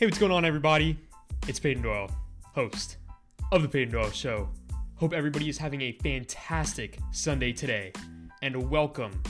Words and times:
Hey, 0.00 0.06
what's 0.06 0.16
going 0.16 0.32
on, 0.32 0.46
everybody? 0.46 0.98
It's 1.46 1.60
Peyton 1.60 1.82
Doyle, 1.82 2.10
host 2.54 2.96
of 3.52 3.60
The 3.60 3.68
Peyton 3.68 3.92
Doyle 3.92 4.10
Show. 4.10 4.48
Hope 4.94 5.12
everybody 5.12 5.50
is 5.50 5.58
having 5.58 5.82
a 5.82 5.92
fantastic 5.92 6.98
Sunday 7.12 7.52
today, 7.52 7.92
and 8.40 8.70
welcome 8.70 9.22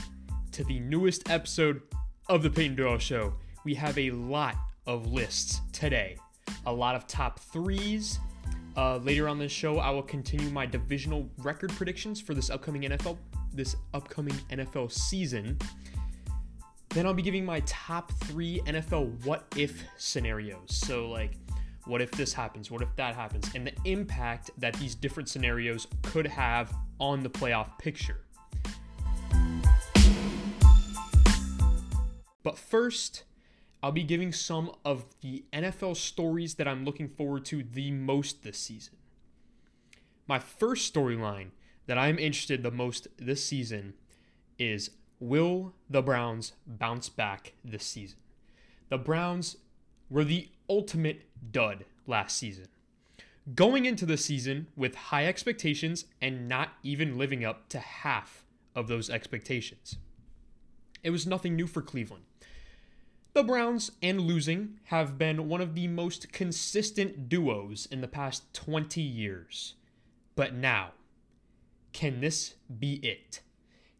to 0.52 0.62
the 0.62 0.78
newest 0.78 1.28
episode 1.28 1.82
of 2.28 2.45
The 2.45 2.50
Peyton 2.50 2.77
Doyle 2.77 2.98
Show. 2.98 3.34
We 3.64 3.74
have 3.74 3.98
a 3.98 4.12
lot 4.12 4.54
of 4.86 5.10
lists 5.10 5.60
today, 5.72 6.16
a 6.66 6.73
lot 6.73 6.95
of 6.95 7.09
top 7.09 7.41
threes. 7.41 8.20
Uh, 8.77 8.98
later 8.98 9.27
on 9.27 9.41
this 9.41 9.50
show, 9.50 9.80
I 9.80 9.91
will 9.91 10.05
continue 10.05 10.50
my 10.50 10.66
divisional 10.66 11.28
record 11.38 11.70
predictions 11.70 12.20
for 12.20 12.32
this 12.32 12.48
upcoming 12.48 12.82
NFL 12.82 13.18
this 13.52 13.74
upcoming 13.92 14.34
NFL 14.50 14.92
season. 14.92 15.59
Then 16.92 17.06
I'll 17.06 17.14
be 17.14 17.22
giving 17.22 17.44
my 17.44 17.60
top 17.66 18.10
three 18.24 18.60
NFL 18.66 19.24
what 19.24 19.44
if 19.56 19.84
scenarios. 19.96 20.64
So, 20.66 21.08
like, 21.08 21.36
what 21.86 22.00
if 22.02 22.10
this 22.10 22.32
happens? 22.32 22.68
What 22.68 22.82
if 22.82 22.88
that 22.96 23.14
happens? 23.14 23.48
And 23.54 23.64
the 23.64 23.72
impact 23.84 24.50
that 24.58 24.74
these 24.74 24.96
different 24.96 25.28
scenarios 25.28 25.86
could 26.02 26.26
have 26.26 26.74
on 26.98 27.22
the 27.22 27.30
playoff 27.30 27.78
picture. 27.78 28.24
But 32.42 32.58
first, 32.58 33.22
I'll 33.84 33.92
be 33.92 34.02
giving 34.02 34.32
some 34.32 34.72
of 34.84 35.04
the 35.20 35.44
NFL 35.52 35.96
stories 35.96 36.56
that 36.56 36.66
I'm 36.66 36.84
looking 36.84 37.08
forward 37.08 37.44
to 37.46 37.62
the 37.62 37.92
most 37.92 38.42
this 38.42 38.58
season. 38.58 38.94
My 40.27 40.41
first 40.41 40.92
storyline 40.92 41.50
that 41.86 41.98
I'm 41.98 42.18
interested 42.18 42.64
the 42.64 42.72
most 42.72 43.06
this 43.16 43.44
season 43.44 43.94
is 44.58 44.91
will 45.20 45.74
the 45.88 46.02
Browns 46.02 46.55
bounce 46.66 47.09
back 47.09 47.52
this 47.64 47.84
season? 47.84 48.19
The 48.89 48.98
Browns 48.98 49.58
were 50.08 50.25
the 50.25 50.48
ultimate 50.69 51.22
dud 51.53 51.84
last 52.06 52.36
season. 52.36 52.67
Going 53.55 53.84
into 53.84 54.06
the 54.06 54.17
season 54.17 54.67
with 54.77 54.94
high 54.94 55.27
expectations 55.27 56.06
and 56.20 56.48
not 56.48 56.70
even 56.83 57.19
living 57.19 57.44
up 57.44 57.69
to 57.69 57.78
half 57.78 58.44
of 58.75 58.89
those 58.89 59.11
expectations. 59.11 59.97
It 61.03 61.11
was 61.11 61.27
nothing 61.27 61.56
new 61.56 61.66
for 61.66 61.83
Cleveland. 61.83 62.25
The 63.33 63.44
Browns 63.44 63.92
and 64.03 64.20
losing 64.22 64.81
have 64.84 65.16
been 65.16 65.48
one 65.48 65.61
of 65.61 65.75
the 65.75 65.87
most 65.87 66.33
consistent 66.33 67.28
duos 67.28 67.87
in 67.87 68.00
the 68.00 68.09
past 68.09 68.53
20 68.55 69.00
years. 69.00 69.75
But 70.34 70.55
now, 70.55 70.92
can 71.92 72.20
this 72.20 72.55
be 72.78 72.94
it? 72.94 73.41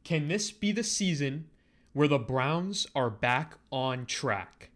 Can 0.05 0.29
this 0.29 0.51
be 0.51 0.73
the 0.73 0.83
season 0.83 1.47
where 1.93 2.09
the 2.09 2.19
Browns 2.19 2.87
are 2.95 3.11
back 3.11 3.59
on 3.71 4.07
track? 4.07 4.71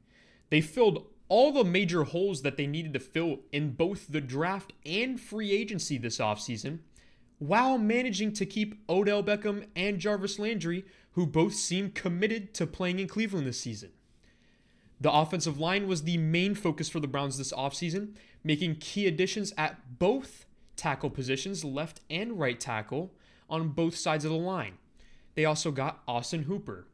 They 0.50 0.60
filled 0.60 1.06
all 1.28 1.52
the 1.52 1.64
major 1.64 2.04
holes 2.04 2.42
that 2.42 2.56
they 2.56 2.66
needed 2.66 2.92
to 2.92 3.00
fill 3.00 3.40
in 3.50 3.72
both 3.72 4.08
the 4.08 4.20
draft 4.20 4.72
and 4.84 5.20
free 5.20 5.52
agency 5.52 5.98
this 5.98 6.18
offseason 6.18 6.80
while 7.38 7.78
managing 7.78 8.32
to 8.32 8.46
keep 8.46 8.82
Odell 8.88 9.22
Beckham 9.22 9.66
and 9.74 9.98
Jarvis 9.98 10.38
Landry, 10.38 10.84
who 11.12 11.26
both 11.26 11.54
seem 11.54 11.90
committed 11.90 12.54
to 12.54 12.66
playing 12.66 12.98
in 12.98 13.08
Cleveland 13.08 13.46
this 13.46 13.60
season. 13.60 13.90
The 15.00 15.12
offensive 15.12 15.58
line 15.58 15.86
was 15.86 16.02
the 16.02 16.18
main 16.18 16.54
focus 16.54 16.88
for 16.88 17.00
the 17.00 17.08
Browns 17.08 17.36
this 17.36 17.52
offseason, 17.52 18.14
making 18.42 18.76
key 18.76 19.06
additions 19.06 19.52
at 19.58 19.98
both 19.98 20.46
tackle 20.76 21.10
positions, 21.10 21.64
left 21.64 22.00
and 22.08 22.38
right 22.38 22.58
tackle, 22.58 23.12
on 23.50 23.68
both 23.68 23.96
sides 23.96 24.24
of 24.24 24.30
the 24.30 24.36
line. 24.36 24.78
They 25.34 25.44
also 25.44 25.70
got 25.70 26.02
Austin 26.06 26.44
Hooper. 26.44 26.86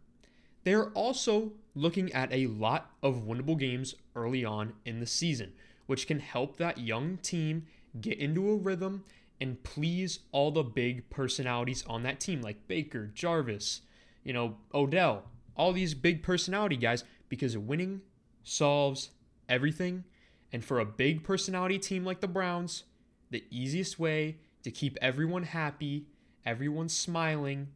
They're 0.65 0.91
also 0.91 1.53
looking 1.75 2.13
at 2.13 2.33
a 2.33 2.47
lot 2.47 2.91
of 3.03 3.25
winnable 3.25 3.59
games 3.59 3.95
early 4.15 4.45
on 4.45 4.75
in 4.85 5.01
the 5.01 5.07
season, 5.07 5.53
which 5.87 6.07
can 6.07 6.21
help 6.21 6.57
that 6.57 6.79
young 6.79 7.17
team 7.19 7.67
get 8.01 8.19
into 8.19 8.51
a 8.51 8.57
rhythm 8.57 9.05
and 9.41 9.63
please 9.63 10.21
all 10.33 10.51
the 10.51 10.63
big 10.63 11.09
personalities 11.09 11.85
on 11.87 12.03
that 12.03 12.21
team, 12.21 12.43
like 12.43 12.69
Baker, 12.69 13.07
Jarvis, 13.07 13.81
you 14.23 14.33
know, 14.33 14.57
Odell, 14.75 15.25
all 15.57 15.73
these 15.73 15.95
big 15.95 16.23
personality 16.23 16.77
guys, 16.77 17.05
because 17.29 17.57
winning 17.57 18.03
solves 18.43 19.11
everything. 19.49 20.05
And 20.53 20.65
for 20.65 20.79
a 20.79 20.85
big 20.85 21.25
personality 21.25 21.79
team 21.79 22.05
like 22.05 22.21
the 22.21 22.29
Browns, 22.29 22.85
the 23.31 23.45
easiest 23.51 23.99
way 23.99 24.37
to 24.63 24.71
keep 24.71 24.99
everyone 25.01 25.45
happy, 25.45 26.07
everyone 26.45 26.89
smiling, 26.89 27.69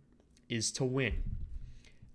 is 0.49 0.71
to 0.73 0.85
win. 0.85 1.23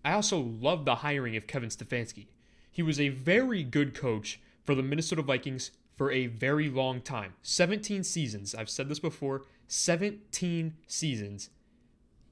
I 0.04 0.14
also 0.14 0.40
love 0.40 0.86
the 0.86 0.96
hiring 0.96 1.36
of 1.36 1.48
Kevin 1.48 1.70
Stefanski. 1.70 2.28
He 2.72 2.82
was 2.82 3.00
a 3.00 3.10
very 3.10 3.64
good 3.64 3.94
coach 3.94 4.40
for 4.64 4.76
the 4.76 4.84
Minnesota 4.84 5.22
Vikings 5.22 5.72
for 5.98 6.12
a 6.12 6.28
very 6.28 6.70
long 6.70 7.02
time 7.02 7.34
17 7.42 8.04
seasons. 8.04 8.56
I've 8.56 8.70
said 8.70 8.88
this 8.88 9.00
before 9.00 9.44
17 9.68 10.76
seasons 10.88 11.50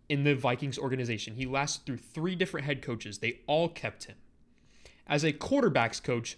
in 0.09 0.23
the 0.23 0.35
Vikings 0.35 0.77
organization. 0.77 1.35
He 1.35 1.45
lasted 1.45 1.85
through 1.85 1.97
three 1.97 2.35
different 2.35 2.65
head 2.65 2.81
coaches, 2.81 3.17
they 3.17 3.41
all 3.45 3.69
kept 3.69 4.05
him. 4.05 4.15
As 5.05 5.23
a 5.23 5.33
quarterbacks 5.33 6.01
coach, 6.01 6.37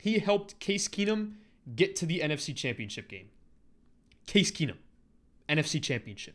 he 0.00 0.18
helped 0.18 0.58
Case 0.60 0.88
Keenum 0.88 1.34
get 1.74 1.96
to 1.96 2.06
the 2.06 2.20
NFC 2.20 2.54
Championship 2.54 3.08
game. 3.08 3.30
Case 4.26 4.50
Keenum, 4.50 4.76
NFC 5.48 5.82
Championship. 5.82 6.34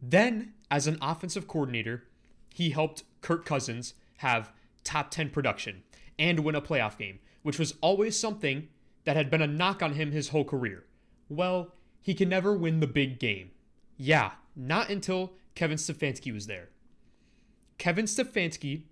Then, 0.00 0.52
as 0.70 0.86
an 0.86 0.98
offensive 1.00 1.48
coordinator, 1.48 2.04
he 2.52 2.70
helped 2.70 3.04
Kirk 3.20 3.44
Cousins 3.44 3.94
have 4.18 4.52
top 4.84 5.10
10 5.10 5.30
production 5.30 5.82
and 6.18 6.40
win 6.40 6.54
a 6.54 6.62
playoff 6.62 6.96
game, 6.96 7.18
which 7.42 7.58
was 7.58 7.74
always 7.80 8.18
something 8.18 8.68
that 9.04 9.16
had 9.16 9.30
been 9.30 9.42
a 9.42 9.46
knock 9.46 9.82
on 9.82 9.94
him 9.94 10.12
his 10.12 10.28
whole 10.28 10.44
career. 10.44 10.84
Well, 11.28 11.72
he 12.00 12.14
can 12.14 12.28
never 12.28 12.54
win 12.54 12.80
the 12.80 12.86
big 12.86 13.18
game. 13.18 13.50
Yeah, 13.96 14.32
not 14.54 14.90
until 14.90 15.32
Kevin 15.54 15.76
Stefanski 15.76 16.32
was 16.32 16.46
there. 16.46 16.68
Kevin 17.78 18.06
Stefanski 18.06 18.82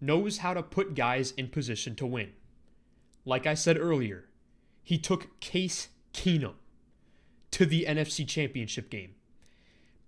knows 0.00 0.38
how 0.38 0.54
to 0.54 0.62
put 0.62 0.94
guys 0.94 1.32
in 1.32 1.48
position 1.48 1.94
to 1.96 2.06
win. 2.06 2.30
Like 3.24 3.46
I 3.46 3.54
said 3.54 3.78
earlier, 3.78 4.24
he 4.82 4.98
took 4.98 5.38
Case 5.40 5.88
Keenum 6.14 6.54
to 7.50 7.66
the 7.66 7.84
NFC 7.86 8.26
Championship 8.26 8.90
game. 8.90 9.14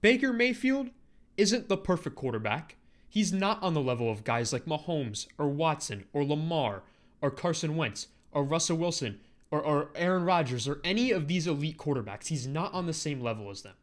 Baker 0.03 0.33
Mayfield 0.33 0.91
isn't 1.37 1.69
the 1.69 1.77
perfect 1.77 2.17
quarterback. 2.17 2.77
He's 3.09 3.33
not 3.33 3.63
on 3.63 3.73
the 3.73 3.81
level 3.81 4.11
of 4.11 4.25
guys 4.25 4.53
like 4.53 4.65
Mahomes 4.65 5.29
or 5.39 5.49
Watson 5.49 6.05
or 6.13 6.25
Lamar 6.25 6.83
or 7.21 7.31
Carson 7.31 7.77
Wentz 7.77 8.09
or 8.33 8.43
Russell 8.43 8.77
Wilson 8.77 9.21
or, 9.53 9.61
or 9.61 9.91
Aaron 9.95 10.25
Rodgers 10.25 10.67
or 10.67 10.81
any 10.83 11.13
of 11.13 11.29
these 11.29 11.47
elite 11.47 11.79
quarterbacks. 11.79 12.27
He's 12.27 12.49
not 12.49 12.75
on 12.75 12.87
the 12.87 12.93
same 12.93 13.21
level 13.21 13.49
as 13.49 13.63
them. 13.63 13.75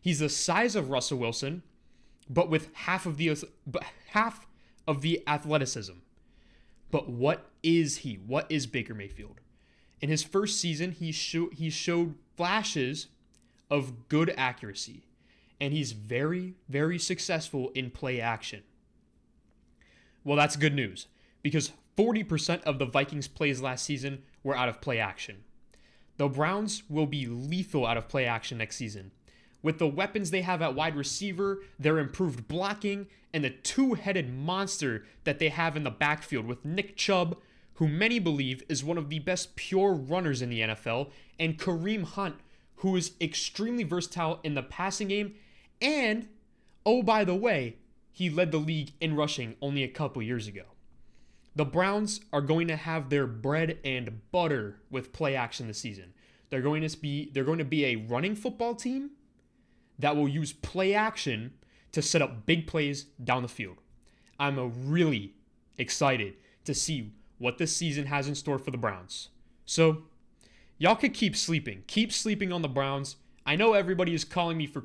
He's 0.00 0.18
the 0.18 0.28
size 0.28 0.74
of 0.74 0.90
Russell 0.90 1.18
Wilson, 1.18 1.62
but 2.28 2.50
with 2.50 2.74
half 2.74 3.06
of 3.06 3.16
the 3.16 3.36
but 3.64 3.84
half 4.08 4.46
of 4.86 5.00
the 5.02 5.22
athleticism. 5.28 5.94
But 6.90 7.08
what 7.08 7.50
is 7.62 7.98
he? 7.98 8.14
What 8.14 8.50
is 8.50 8.66
Baker 8.66 8.94
Mayfield? 8.94 9.40
In 10.00 10.08
his 10.08 10.24
first 10.24 10.60
season, 10.60 10.92
he 10.92 11.12
showed 11.12 11.54
he 11.54 11.70
showed 11.70 12.14
flashes 12.36 13.08
of 13.70 14.08
good 14.08 14.32
accuracy, 14.36 15.02
and 15.60 15.72
he's 15.72 15.92
very 15.92 16.54
very 16.68 16.98
successful 16.98 17.70
in 17.74 17.90
play 17.90 18.20
action. 18.20 18.62
Well, 20.24 20.36
that's 20.36 20.56
good 20.56 20.74
news 20.74 21.06
because 21.42 21.72
40% 21.96 22.62
of 22.62 22.78
the 22.78 22.86
Vikings 22.86 23.28
plays 23.28 23.60
last 23.60 23.84
season 23.84 24.22
were 24.42 24.56
out 24.56 24.68
of 24.68 24.80
play 24.80 24.98
action. 24.98 25.44
The 26.16 26.28
Browns 26.28 26.82
will 26.88 27.06
be 27.06 27.26
lethal 27.26 27.86
out 27.86 27.96
of 27.96 28.08
play 28.08 28.24
action 28.26 28.58
next 28.58 28.76
season. 28.76 29.12
With 29.62 29.78
the 29.78 29.88
weapons 29.88 30.30
they 30.30 30.42
have 30.42 30.62
at 30.62 30.74
wide 30.74 30.94
receiver, 30.94 31.60
their 31.78 31.98
improved 31.98 32.46
blocking, 32.46 33.06
and 33.32 33.44
the 33.44 33.50
two 33.50 33.94
headed 33.94 34.32
monster 34.32 35.04
that 35.24 35.38
they 35.38 35.48
have 35.48 35.76
in 35.76 35.84
the 35.84 35.90
backfield 35.90 36.46
with 36.46 36.64
Nick 36.64 36.96
Chubb, 36.96 37.38
who 37.74 37.88
many 37.88 38.18
believe 38.18 38.62
is 38.68 38.84
one 38.84 38.98
of 38.98 39.08
the 39.08 39.18
best 39.18 39.56
pure 39.56 39.92
runners 39.92 40.42
in 40.42 40.50
the 40.50 40.60
NFL, 40.60 41.10
and 41.38 41.58
Kareem 41.58 42.04
Hunt, 42.04 42.36
who 42.76 42.96
is 42.96 43.12
extremely 43.20 43.84
versatile 43.84 44.40
in 44.42 44.54
the 44.54 44.62
passing 44.62 45.08
game. 45.08 45.34
And, 45.80 46.28
oh, 46.84 47.02
by 47.02 47.24
the 47.24 47.34
way, 47.34 47.76
he 48.10 48.30
led 48.30 48.50
the 48.50 48.58
league 48.58 48.92
in 49.00 49.14
rushing 49.14 49.56
only 49.62 49.84
a 49.84 49.88
couple 49.88 50.22
years 50.22 50.46
ago. 50.48 50.64
The 51.54 51.64
Browns 51.64 52.20
are 52.32 52.40
going 52.40 52.68
to 52.68 52.76
have 52.76 53.10
their 53.10 53.26
bread 53.26 53.78
and 53.84 54.20
butter 54.30 54.80
with 54.90 55.12
play 55.12 55.34
action 55.34 55.66
this 55.66 55.78
season. 55.78 56.14
They're 56.50 56.62
going 56.62 56.86
to 56.86 56.98
be 56.98 57.30
they're 57.32 57.44
going 57.44 57.58
to 57.58 57.64
be 57.64 57.84
a 57.84 57.96
running 57.96 58.34
football 58.34 58.74
team 58.74 59.10
that 59.98 60.16
will 60.16 60.28
use 60.28 60.52
play 60.52 60.94
action 60.94 61.52
to 61.92 62.02
set 62.02 62.22
up 62.22 62.46
big 62.46 62.66
plays 62.66 63.04
down 63.22 63.42
the 63.42 63.48
field. 63.48 63.78
I'm 64.38 64.88
really 64.88 65.34
excited 65.76 66.34
to 66.64 66.74
see 66.74 67.12
what 67.38 67.58
this 67.58 67.74
season 67.74 68.06
has 68.06 68.28
in 68.28 68.34
store 68.34 68.58
for 68.58 68.70
the 68.70 68.76
Browns. 68.76 69.28
So, 69.64 70.02
y'all 70.76 70.96
could 70.96 71.14
keep 71.14 71.36
sleeping. 71.36 71.84
Keep 71.86 72.12
sleeping 72.12 72.52
on 72.52 72.62
the 72.62 72.68
Browns. 72.68 73.16
I 73.46 73.56
know 73.56 73.72
everybody 73.72 74.14
is 74.14 74.24
calling 74.24 74.58
me 74.58 74.66
for 74.66 74.84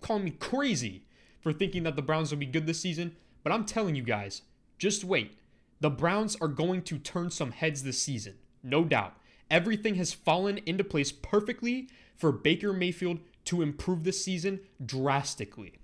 calling 0.00 0.24
me 0.24 0.30
crazy 0.30 1.04
for 1.40 1.52
thinking 1.52 1.84
that 1.84 1.96
the 1.96 2.02
Browns 2.02 2.30
will 2.30 2.38
be 2.38 2.46
good 2.46 2.66
this 2.66 2.80
season, 2.80 3.16
but 3.42 3.52
I'm 3.52 3.64
telling 3.64 3.94
you 3.94 4.02
guys, 4.02 4.42
just 4.78 5.04
wait. 5.04 5.38
The 5.80 5.90
Browns 5.90 6.36
are 6.40 6.48
going 6.48 6.82
to 6.82 6.98
turn 6.98 7.30
some 7.30 7.52
heads 7.52 7.82
this 7.82 8.00
season. 8.00 8.34
No 8.62 8.84
doubt. 8.84 9.14
Everything 9.50 9.94
has 9.96 10.12
fallen 10.12 10.58
into 10.66 10.82
place 10.82 11.12
perfectly 11.12 11.88
for 12.16 12.32
Baker 12.32 12.72
Mayfield 12.72 13.20
to 13.44 13.62
improve 13.62 14.04
this 14.04 14.24
season 14.24 14.60
drastically. 14.84 15.74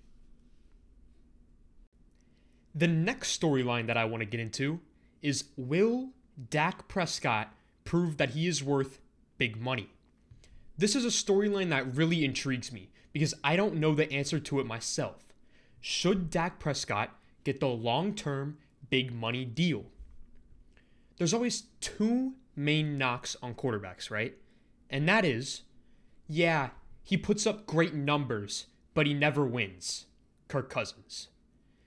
The 2.75 2.88
next 2.88 3.38
storyline 3.38 3.87
that 3.87 3.96
I 3.96 4.06
want 4.06 4.22
to 4.22 4.26
get 4.26 4.40
into 4.40 4.81
is 5.20 5.44
will 5.56 6.10
Dak 6.50 6.88
Prescott 6.88 7.55
prove 7.84 8.16
that 8.16 8.31
he 8.31 8.48
is 8.48 8.64
worth 8.64 8.98
big 9.38 9.60
money? 9.60 9.90
This 10.82 10.96
is 10.96 11.05
a 11.05 11.08
storyline 11.11 11.69
that 11.69 11.94
really 11.94 12.25
intrigues 12.25 12.73
me 12.73 12.90
because 13.12 13.34
I 13.44 13.55
don't 13.55 13.76
know 13.76 13.94
the 13.94 14.12
answer 14.12 14.40
to 14.40 14.58
it 14.58 14.67
myself. 14.67 15.32
Should 15.81 16.29
Dak 16.29 16.58
Prescott 16.58 17.17
get 17.44 17.61
the 17.61 17.69
long 17.69 18.17
term 18.17 18.58
big 18.90 19.12
money 19.12 19.44
deal? 19.44 19.84
There's 21.19 21.32
always 21.32 21.67
two 21.81 22.32
main 22.56 22.99
knocks 22.99 23.37
on 23.40 23.55
quarterbacks, 23.55 24.11
right? 24.11 24.34
And 24.90 25.08
that 25.08 25.25
is, 25.25 25.62
yeah, 26.26 26.70
he 27.05 27.17
puts 27.17 27.46
up 27.46 27.64
great 27.64 27.94
numbers, 27.94 28.67
but 28.93 29.06
he 29.06 29.14
never 29.14 29.44
wins. 29.44 30.06
Kirk 30.49 30.69
Cousins. 30.69 31.29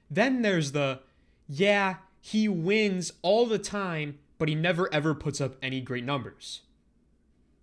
Then 0.09 0.41
there's 0.41 0.71
the, 0.71 1.01
yeah, 1.49 1.95
he 2.21 2.47
wins 2.47 3.11
all 3.23 3.45
the 3.45 3.59
time, 3.59 4.19
but 4.37 4.47
he 4.47 4.55
never 4.55 4.87
ever 4.93 5.13
puts 5.13 5.41
up 5.41 5.57
any 5.61 5.81
great 5.81 6.05
numbers. 6.05 6.61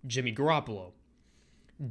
Jimmy 0.05 0.31
Garoppolo. 0.31 0.91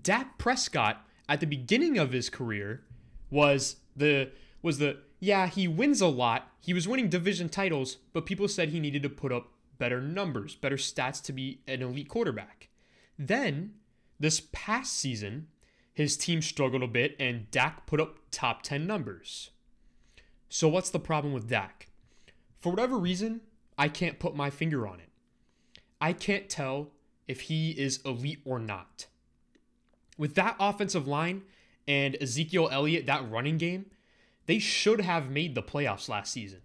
Dak 0.00 0.38
Prescott 0.38 1.04
at 1.28 1.40
the 1.40 1.46
beginning 1.46 1.98
of 1.98 2.12
his 2.12 2.30
career 2.30 2.82
was 3.30 3.76
the 3.96 4.30
was 4.62 4.78
the 4.78 4.98
yeah, 5.20 5.46
he 5.46 5.68
wins 5.68 6.00
a 6.00 6.06
lot. 6.06 6.50
He 6.60 6.74
was 6.74 6.88
winning 6.88 7.08
division 7.08 7.48
titles, 7.48 7.98
but 8.12 8.26
people 8.26 8.48
said 8.48 8.68
he 8.68 8.80
needed 8.80 9.02
to 9.04 9.08
put 9.08 9.32
up 9.32 9.52
better 9.78 10.00
numbers, 10.00 10.54
better 10.56 10.76
stats 10.76 11.22
to 11.22 11.32
be 11.32 11.60
an 11.66 11.82
elite 11.82 12.08
quarterback. 12.08 12.68
Then, 13.18 13.74
this 14.18 14.40
past 14.52 14.94
season, 14.94 15.48
his 15.94 16.16
team 16.16 16.42
struggled 16.42 16.82
a 16.82 16.88
bit 16.88 17.14
and 17.20 17.50
Dak 17.50 17.86
put 17.86 18.00
up 18.00 18.18
top 18.30 18.62
10 18.62 18.86
numbers. 18.86 19.50
So, 20.48 20.68
what's 20.68 20.90
the 20.90 20.98
problem 20.98 21.32
with 21.32 21.48
Dak? 21.48 21.88
For 22.58 22.70
whatever 22.70 22.96
reason, 22.96 23.42
I 23.78 23.88
can't 23.88 24.18
put 24.18 24.34
my 24.34 24.50
finger 24.50 24.86
on 24.86 25.00
it. 25.00 25.08
I 26.00 26.12
can't 26.12 26.48
tell 26.48 26.90
if 27.28 27.42
he 27.42 27.70
is 27.70 28.00
elite 28.04 28.40
or 28.44 28.58
not. 28.58 29.06
With 30.22 30.36
that 30.36 30.54
offensive 30.60 31.08
line 31.08 31.42
and 31.88 32.16
Ezekiel 32.20 32.68
Elliott, 32.70 33.06
that 33.06 33.28
running 33.28 33.58
game, 33.58 33.86
they 34.46 34.60
should 34.60 35.00
have 35.00 35.28
made 35.28 35.56
the 35.56 35.64
playoffs 35.64 36.08
last 36.08 36.32
season. 36.32 36.60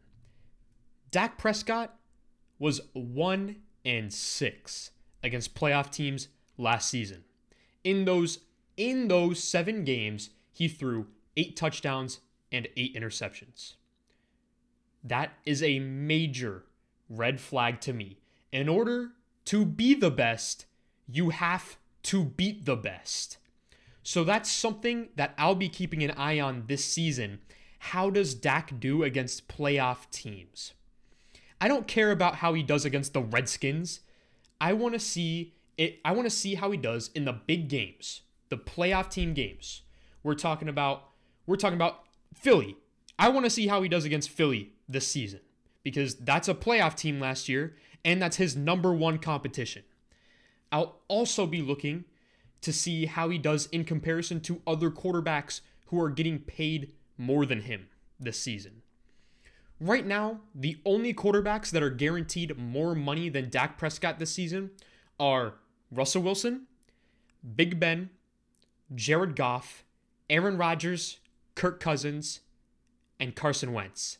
Dak 1.09 1.39
Prescott 1.39 1.95
was 2.59 2.81
1 2.93 3.55
and 3.83 4.13
6 4.13 4.91
against 5.23 5.55
playoff 5.55 5.89
teams 5.89 6.27
last 6.59 6.87
season. 6.87 7.23
In 7.83 8.05
those 8.05 8.41
in 8.77 9.07
those 9.07 9.43
7 9.43 9.83
games, 9.83 10.29
he 10.53 10.67
threw 10.67 11.07
8 11.35 11.55
touchdowns 11.55 12.19
and 12.51 12.67
8 12.77 12.95
interceptions. 12.95 13.73
That 15.03 15.31
is 15.47 15.63
a 15.63 15.79
major 15.79 16.65
red 17.09 17.41
flag 17.41 17.81
to 17.81 17.93
me. 17.93 18.19
In 18.51 18.69
order 18.69 19.13
to 19.45 19.65
be 19.65 19.95
the 19.95 20.11
best, 20.11 20.67
you 21.07 21.31
have 21.31 21.77
to 22.03 22.23
beat 22.23 22.65
the 22.65 22.75
best. 22.75 23.39
So 24.07 24.23
that's 24.23 24.49
something 24.49 25.09
that 25.17 25.33
I'll 25.37 25.53
be 25.53 25.67
keeping 25.67 26.01
an 26.01 26.11
eye 26.11 26.39
on 26.39 26.63
this 26.67 26.85
season. 26.85 27.39
How 27.79 28.09
does 28.09 28.33
Dak 28.35 28.79
do 28.79 29.03
against 29.03 29.49
playoff 29.49 30.09
teams? 30.11 30.71
I 31.59 31.67
don't 31.67 31.87
care 31.87 32.11
about 32.11 32.35
how 32.35 32.53
he 32.53 32.63
does 32.63 32.85
against 32.85 33.11
the 33.11 33.19
Redskins. 33.19 33.99
I 34.61 34.71
want 34.71 34.93
to 34.93 34.99
see 35.01 35.55
it 35.77 35.99
I 36.05 36.13
want 36.13 36.25
to 36.25 36.33
see 36.33 36.55
how 36.55 36.71
he 36.71 36.77
does 36.77 37.09
in 37.15 37.25
the 37.25 37.33
big 37.33 37.67
games, 37.67 38.21
the 38.47 38.55
playoff 38.55 39.09
team 39.09 39.33
games. 39.33 39.81
We're 40.23 40.35
talking 40.35 40.69
about 40.69 41.09
we're 41.45 41.57
talking 41.57 41.75
about 41.75 42.05
Philly. 42.33 42.77
I 43.19 43.27
want 43.27 43.45
to 43.45 43.49
see 43.49 43.67
how 43.67 43.81
he 43.81 43.89
does 43.89 44.05
against 44.05 44.29
Philly 44.29 44.71
this 44.87 45.05
season 45.05 45.41
because 45.83 46.15
that's 46.15 46.47
a 46.47 46.55
playoff 46.55 46.95
team 46.95 47.19
last 47.19 47.49
year 47.49 47.75
and 48.05 48.21
that's 48.21 48.37
his 48.37 48.55
number 48.55 48.93
1 48.93 49.17
competition. 49.17 49.83
I'll 50.71 51.01
also 51.09 51.45
be 51.45 51.61
looking 51.61 52.05
to 52.61 52.73
see 52.73 53.05
how 53.05 53.29
he 53.29 53.37
does 53.37 53.67
in 53.67 53.83
comparison 53.83 54.39
to 54.41 54.61
other 54.65 54.89
quarterbacks 54.89 55.61
who 55.87 56.01
are 56.01 56.09
getting 56.09 56.39
paid 56.39 56.93
more 57.17 57.45
than 57.45 57.61
him 57.61 57.87
this 58.19 58.39
season. 58.39 58.81
Right 59.79 60.05
now, 60.05 60.41
the 60.55 60.77
only 60.85 61.13
quarterbacks 61.13 61.69
that 61.71 61.83
are 61.83 61.89
guaranteed 61.89 62.57
more 62.57 62.95
money 62.95 63.29
than 63.29 63.49
Dak 63.49 63.77
Prescott 63.77 64.17
this 64.17 64.31
season 64.31 64.71
are 65.19 65.55
Russell 65.91 66.23
Wilson, 66.23 66.63
Big 67.55 67.79
Ben, 67.79 68.09
Jared 68.93 69.35
Goff, 69.35 69.83
Aaron 70.29 70.57
Rodgers, 70.57 71.19
Kirk 71.55 71.79
Cousins, 71.79 72.41
and 73.19 73.35
Carson 73.35 73.71
Wentz. 73.71 74.17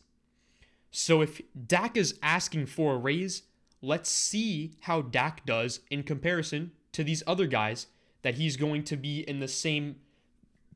So 0.90 1.20
if 1.20 1.40
Dak 1.66 1.96
is 1.96 2.18
asking 2.22 2.66
for 2.66 2.94
a 2.94 2.98
raise, 2.98 3.42
let's 3.82 4.10
see 4.10 4.76
how 4.82 5.02
Dak 5.02 5.44
does 5.44 5.80
in 5.90 6.02
comparison 6.02 6.72
to 6.92 7.04
these 7.04 7.22
other 7.26 7.46
guys 7.46 7.88
that 8.22 8.34
he's 8.34 8.56
going 8.56 8.84
to 8.84 8.96
be 8.96 9.20
in 9.20 9.40
the 9.40 9.48
same 9.48 9.96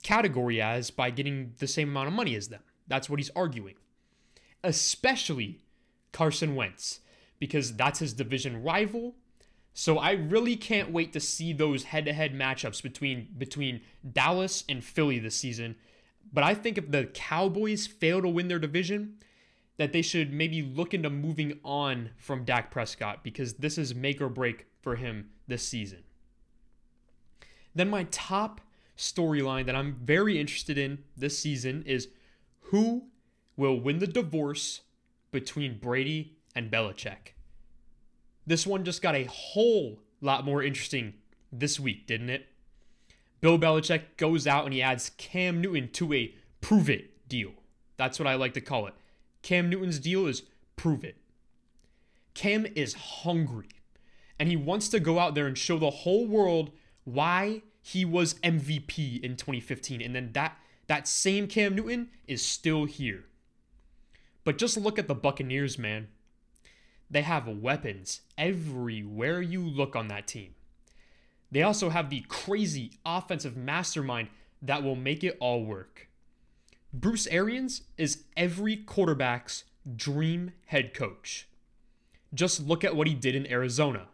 category 0.03 0.61
as 0.61 0.91
by 0.91 1.11
getting 1.11 1.53
the 1.59 1.67
same 1.67 1.89
amount 1.91 2.09
of 2.09 2.15
money 2.15 2.35
as 2.35 2.49
them. 2.49 2.63
That's 2.87 3.09
what 3.09 3.19
he's 3.19 3.31
arguing. 3.37 3.75
Especially 4.65 5.61
Carson 6.13 6.55
Wentz, 6.55 7.01
because 7.39 7.75
that's 7.77 8.01
his 8.01 8.13
division 8.13 8.63
rival. 8.63 9.15
So 9.75 9.99
I 9.99 10.13
really 10.13 10.57
can't 10.57 10.93
wait 10.93 11.13
to 11.15 11.21
see 11.21 11.53
those 11.53 11.85
head-to-head 11.85 12.35
matchups 12.35 12.83
between 12.83 13.29
between 13.39 13.81
Dallas 14.13 14.65
and 14.69 14.85
Philly 14.85 15.19
this 15.19 15.37
season. 15.37 15.77
But 16.33 16.45
I 16.45 16.55
think 16.55 16.79
if 16.79 16.91
the 16.91 17.07
Cowboys 17.07 17.87
fail 17.87 18.21
to 18.23 18.29
win 18.29 18.49
their 18.49 18.59
division, 18.59 19.17
that 19.79 19.93
they 19.93 20.03
should 20.03 20.33
maybe 20.33 20.63
look 20.63 20.93
into 20.95 21.11
moving 21.11 21.59
on 21.65 22.11
from 22.17 22.45
Dak 22.45 22.71
Prescott 22.71 23.25
because 23.25 23.55
this 23.55 23.79
is 23.79 23.95
make 23.95 24.21
or 24.21 24.29
break 24.29 24.67
for 24.83 24.97
him 24.97 25.31
this 25.49 25.67
season. 25.67 26.05
Then 27.75 27.89
my 27.89 28.05
top 28.11 28.61
storyline 28.97 29.67
that 29.67 29.77
I'm 29.77 29.97
very 30.03 30.39
interested 30.39 30.79
in 30.79 30.99
this 31.17 31.39
season 31.39 31.83
is 31.87 32.09
who 32.61 33.05
will 33.57 33.81
win 33.81 33.99
the 33.99 34.07
divorce 34.07 34.83
between 35.31 35.79
Brady 35.79 36.37
and 36.55 36.71
Belichick. 36.71 37.35
This 38.47 38.67
one 38.67 38.85
just 38.85 39.03
got 39.03 39.15
a 39.15 39.25
whole 39.25 40.01
lot 40.21 40.45
more 40.45 40.63
interesting 40.63 41.15
this 41.51 41.79
week, 41.79 42.07
didn't 42.07 42.31
it? 42.31 42.49
Bill 43.41 43.59
Belichick 43.59 44.17
goes 44.17 44.47
out 44.47 44.65
and 44.65 44.73
he 44.73 44.83
adds 44.83 45.11
Cam 45.17 45.61
Newton 45.61 45.89
to 45.93 46.13
a 46.13 46.35
prove 46.61 46.89
it 46.89 47.29
deal. 47.29 47.53
That's 47.97 48.19
what 48.19 48.29
I 48.29 48.35
like 48.35 48.55
to 48.55 48.61
call 48.61 48.87
it. 48.87 48.95
Cam 49.43 49.69
Newton's 49.69 49.99
deal 49.99 50.27
is 50.27 50.43
prove 50.77 51.05
it. 51.05 51.17
Cam 52.35 52.67
is 52.75 52.95
hungry 52.95 53.69
and 54.39 54.49
he 54.49 54.57
wants 54.57 54.89
to 54.89 55.01
go 55.01 55.19
out 55.19 55.35
there 55.35 55.47
and 55.47 55.59
show 55.59 55.79
the 55.79 55.91
whole 55.91 56.27
world 56.27 56.71
why 57.05 57.63
he 57.81 58.05
was 58.05 58.35
MVP 58.35 59.23
in 59.23 59.37
2015 59.37 60.01
and 60.01 60.15
then 60.15 60.31
that 60.33 60.57
that 60.87 61.09
same 61.09 61.47
Cam 61.47 61.75
Newton 61.75 62.11
is 62.27 62.45
still 62.45 62.85
here. 62.85 63.25
But 64.45 64.59
just 64.59 64.77
look 64.77 64.99
at 64.99 65.09
the 65.09 65.15
Buccaneers, 65.15 65.79
man. 65.79 66.09
They 67.11 67.23
have 67.23 67.47
weapons 67.47 68.23
everywhere 68.37 69.41
you 69.41 69.61
look 69.61 69.95
on 69.95 70.09
that 70.09 70.27
team. 70.27 70.55
They 71.51 71.63
also 71.63 71.91
have 71.91 72.11
the 72.11 72.25
crazy 72.29 72.93
offensive 73.05 73.57
mastermind 73.57 74.29
that 74.63 74.83
will 74.83 74.97
make 74.97 75.23
it 75.23 75.37
all 75.39 75.65
work. 75.65 76.09
Bruce 76.93 77.27
Arians 77.27 77.83
is 77.97 78.25
every 78.37 78.77
quarterback's 78.77 79.65
dream 79.97 80.53
head 80.67 80.95
coach. 80.95 81.49
Just 82.35 82.67
look 82.67 82.85
at 82.85 82.97
what 82.97 83.07
he 83.07 83.15
did 83.15 83.35
in 83.35 83.51
Arizona. 83.51 84.09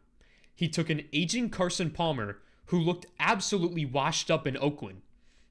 He 0.55 0.69
took 0.69 0.91
an 0.91 1.05
aging 1.13 1.51
Carson 1.51 1.91
Palmer 1.91 2.39
who 2.69 2.79
looked 2.79 3.07
absolutely 3.19 3.85
washed 3.85 4.31
up 4.31 4.47
in 4.47 4.57
Oakland 4.57 5.03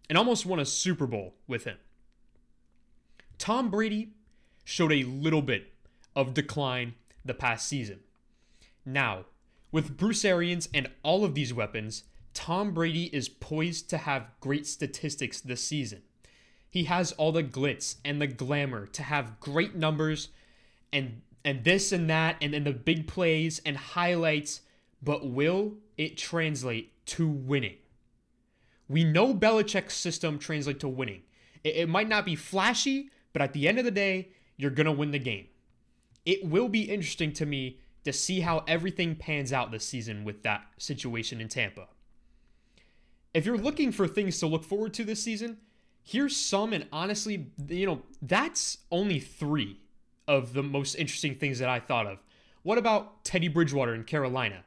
and 0.09 0.17
almost 0.17 0.45
won 0.45 0.59
a 0.59 0.65
Super 0.65 1.07
Bowl 1.07 1.33
with 1.47 1.65
him. 1.65 1.77
Tom 3.37 3.69
Brady 3.69 4.13
showed 4.63 4.91
a 4.91 5.03
little 5.03 5.41
bit 5.41 5.73
of 6.15 6.33
decline 6.33 6.93
the 7.25 7.33
past 7.33 7.67
season. 7.67 7.99
Now, 8.85 9.25
with 9.71 9.97
Bruce 9.97 10.23
Arians 10.23 10.69
and 10.73 10.89
all 11.03 11.25
of 11.25 11.35
these 11.35 11.53
weapons, 11.53 12.03
Tom 12.33 12.71
Brady 12.71 13.05
is 13.05 13.29
poised 13.29 13.89
to 13.89 13.97
have 13.97 14.29
great 14.39 14.67
statistics 14.67 15.41
this 15.41 15.63
season. 15.63 16.03
He 16.69 16.83
has 16.83 17.13
all 17.13 17.31
the 17.31 17.43
glitz 17.43 17.95
and 18.05 18.21
the 18.21 18.27
glamour 18.27 18.85
to 18.87 19.03
have 19.03 19.39
great 19.39 19.75
numbers 19.75 20.29
and 20.93 21.21
and 21.43 21.63
this 21.63 21.91
and 21.91 22.09
that 22.09 22.35
and 22.41 22.53
then 22.53 22.65
the 22.65 22.73
big 22.73 23.07
plays 23.07 23.61
and 23.65 23.77
highlights, 23.77 24.61
but 25.01 25.27
will 25.27 25.75
it 25.97 26.17
translate 26.17 26.91
to 27.07 27.27
winning. 27.27 27.77
We 28.87 29.03
know 29.03 29.33
Belichick's 29.33 29.93
system 29.93 30.39
translates 30.39 30.79
to 30.79 30.87
winning. 30.87 31.23
It, 31.63 31.75
it 31.75 31.89
might 31.89 32.07
not 32.07 32.25
be 32.25 32.35
flashy, 32.35 33.09
but 33.33 33.41
at 33.41 33.53
the 33.53 33.67
end 33.67 33.79
of 33.79 33.85
the 33.85 33.91
day, 33.91 34.29
you're 34.55 34.71
going 34.71 34.85
to 34.85 34.91
win 34.91 35.11
the 35.11 35.19
game. 35.19 35.47
It 36.25 36.45
will 36.45 36.69
be 36.69 36.81
interesting 36.81 37.33
to 37.33 37.45
me 37.45 37.79
to 38.03 38.13
see 38.13 38.39
how 38.39 38.63
everything 38.67 39.15
pans 39.15 39.51
out 39.51 39.71
this 39.71 39.85
season 39.85 40.23
with 40.23 40.43
that 40.43 40.65
situation 40.77 41.41
in 41.41 41.49
Tampa. 41.49 41.87
If 43.33 43.45
you're 43.45 43.57
looking 43.57 43.91
for 43.91 44.07
things 44.07 44.39
to 44.39 44.47
look 44.47 44.63
forward 44.63 44.93
to 44.95 45.03
this 45.03 45.21
season, 45.21 45.57
here's 46.03 46.35
some, 46.35 46.73
and 46.73 46.87
honestly, 46.91 47.51
you 47.67 47.85
know, 47.85 48.01
that's 48.21 48.79
only 48.91 49.19
three 49.19 49.79
of 50.27 50.53
the 50.53 50.63
most 50.63 50.95
interesting 50.95 51.35
things 51.35 51.59
that 51.59 51.69
I 51.69 51.79
thought 51.79 52.07
of. 52.07 52.23
What 52.63 52.77
about 52.77 53.23
Teddy 53.23 53.47
Bridgewater 53.47 53.93
in 53.93 54.03
Carolina? 54.03 54.63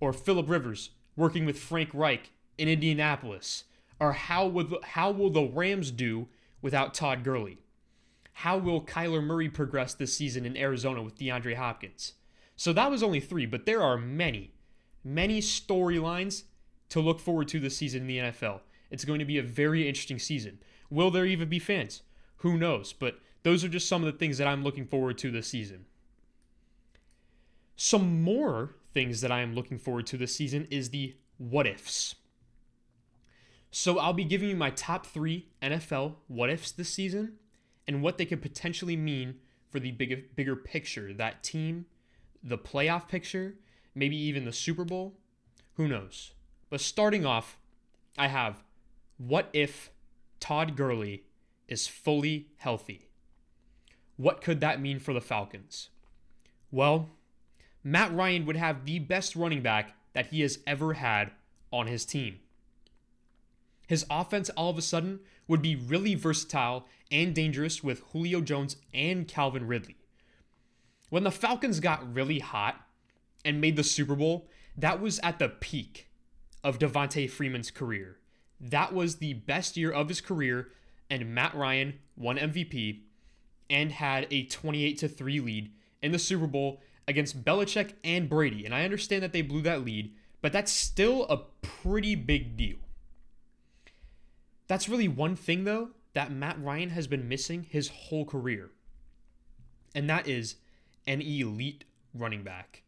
Or 0.00 0.12
Philip 0.12 0.48
Rivers 0.48 0.90
working 1.16 1.44
with 1.44 1.58
Frank 1.58 1.90
Reich 1.92 2.30
in 2.58 2.68
Indianapolis? 2.68 3.64
Or 4.00 4.12
how 4.12 4.46
will 4.46 4.80
how 4.82 5.10
will 5.10 5.30
the 5.30 5.42
Rams 5.44 5.90
do 5.90 6.28
without 6.60 6.94
Todd 6.94 7.24
Gurley? 7.24 7.58
How 8.38 8.58
will 8.58 8.82
Kyler 8.82 9.22
Murray 9.22 9.48
progress 9.48 9.94
this 9.94 10.16
season 10.16 10.44
in 10.44 10.56
Arizona 10.56 11.02
with 11.02 11.16
DeAndre 11.16 11.54
Hopkins? 11.54 12.14
So 12.56 12.72
that 12.72 12.90
was 12.90 13.02
only 13.02 13.20
three, 13.20 13.46
but 13.46 13.66
there 13.66 13.82
are 13.82 13.96
many, 13.96 14.52
many 15.04 15.40
storylines 15.40 16.44
to 16.88 17.00
look 17.00 17.20
forward 17.20 17.48
to 17.48 17.60
this 17.60 17.76
season 17.76 18.02
in 18.02 18.06
the 18.06 18.18
NFL. 18.18 18.60
It's 18.90 19.04
going 19.04 19.18
to 19.20 19.24
be 19.24 19.38
a 19.38 19.42
very 19.42 19.88
interesting 19.88 20.18
season. 20.18 20.58
Will 20.90 21.10
there 21.10 21.26
even 21.26 21.48
be 21.48 21.58
fans? 21.58 22.02
Who 22.38 22.58
knows? 22.58 22.92
But 22.92 23.18
those 23.42 23.64
are 23.64 23.68
just 23.68 23.88
some 23.88 24.04
of 24.04 24.12
the 24.12 24.18
things 24.18 24.38
that 24.38 24.46
I'm 24.46 24.62
looking 24.62 24.86
forward 24.86 25.18
to 25.18 25.30
this 25.30 25.48
season. 25.48 25.86
Some 27.76 28.22
more 28.22 28.76
things 28.94 29.20
that 29.20 29.32
I 29.32 29.40
am 29.40 29.54
looking 29.54 29.78
forward 29.78 30.06
to 30.06 30.16
this 30.16 30.34
season 30.34 30.66
is 30.70 30.90
the 30.90 31.16
what 31.36 31.66
ifs. 31.66 32.14
So 33.70 33.98
I'll 33.98 34.12
be 34.12 34.24
giving 34.24 34.48
you 34.48 34.56
my 34.56 34.70
top 34.70 35.04
three 35.04 35.48
NFL 35.60 36.14
what 36.28 36.48
ifs 36.48 36.70
this 36.70 36.88
season 36.88 37.34
and 37.88 38.02
what 38.02 38.16
they 38.16 38.24
could 38.24 38.40
potentially 38.40 38.96
mean 38.96 39.40
for 39.68 39.80
the 39.80 39.90
bigger, 39.90 40.22
bigger 40.36 40.54
picture 40.54 41.12
that 41.12 41.42
team, 41.42 41.86
the 42.42 42.56
playoff 42.56 43.08
picture, 43.08 43.56
maybe 43.94 44.16
even 44.16 44.44
the 44.44 44.52
Super 44.52 44.84
Bowl. 44.84 45.18
Who 45.74 45.88
knows? 45.88 46.32
But 46.70 46.80
starting 46.80 47.26
off, 47.26 47.58
I 48.16 48.28
have 48.28 48.62
what 49.18 49.48
if 49.52 49.90
Todd 50.38 50.76
Gurley 50.76 51.24
is 51.66 51.88
fully 51.88 52.48
healthy? 52.58 53.08
What 54.16 54.40
could 54.40 54.60
that 54.60 54.80
mean 54.80 55.00
for 55.00 55.12
the 55.12 55.20
Falcons? 55.20 55.88
Well, 56.70 57.10
Matt 57.84 58.14
Ryan 58.14 58.46
would 58.46 58.56
have 58.56 58.86
the 58.86 58.98
best 58.98 59.36
running 59.36 59.62
back 59.62 59.94
that 60.14 60.28
he 60.28 60.40
has 60.40 60.58
ever 60.66 60.94
had 60.94 61.32
on 61.70 61.86
his 61.86 62.06
team. 62.06 62.38
His 63.86 64.06
offense 64.08 64.48
all 64.50 64.70
of 64.70 64.78
a 64.78 64.82
sudden 64.82 65.20
would 65.46 65.60
be 65.60 65.76
really 65.76 66.14
versatile 66.14 66.86
and 67.12 67.34
dangerous 67.34 67.84
with 67.84 68.00
Julio 68.12 68.40
Jones 68.40 68.76
and 68.94 69.28
Calvin 69.28 69.66
Ridley. 69.66 69.96
When 71.10 71.24
the 71.24 71.30
Falcons 71.30 71.80
got 71.80 72.14
really 72.14 72.38
hot 72.38 72.80
and 73.44 73.60
made 73.60 73.76
the 73.76 73.84
Super 73.84 74.16
Bowl, 74.16 74.48
that 74.76 75.00
was 75.00 75.20
at 75.22 75.38
the 75.38 75.50
peak 75.50 76.08
of 76.64 76.78
Devonta 76.78 77.28
Freeman's 77.28 77.70
career. 77.70 78.16
That 78.58 78.94
was 78.94 79.16
the 79.16 79.34
best 79.34 79.76
year 79.76 79.92
of 79.92 80.08
his 80.08 80.22
career, 80.22 80.68
and 81.10 81.34
Matt 81.34 81.54
Ryan 81.54 81.98
won 82.16 82.38
MVP 82.38 83.02
and 83.68 83.92
had 83.92 84.26
a 84.30 84.46
28 84.46 84.98
3 84.98 85.40
lead 85.40 85.72
in 86.02 86.12
the 86.12 86.18
Super 86.18 86.46
Bowl 86.46 86.80
against 87.06 87.44
Belichick 87.44 87.92
and 88.02 88.28
Brady. 88.28 88.64
And 88.64 88.74
I 88.74 88.84
understand 88.84 89.22
that 89.22 89.32
they 89.32 89.42
blew 89.42 89.62
that 89.62 89.84
lead, 89.84 90.14
but 90.42 90.52
that's 90.52 90.72
still 90.72 91.26
a 91.26 91.38
pretty 91.62 92.14
big 92.14 92.56
deal. 92.56 92.76
That's 94.66 94.88
really 94.88 95.08
one 95.08 95.36
thing, 95.36 95.64
though, 95.64 95.90
that 96.14 96.32
Matt 96.32 96.62
Ryan 96.62 96.90
has 96.90 97.06
been 97.06 97.28
missing 97.28 97.66
his 97.68 97.88
whole 97.88 98.24
career, 98.24 98.70
and 99.94 100.08
that 100.08 100.26
is 100.26 100.56
an 101.06 101.20
elite 101.20 101.84
running 102.14 102.42
back. 102.42 102.82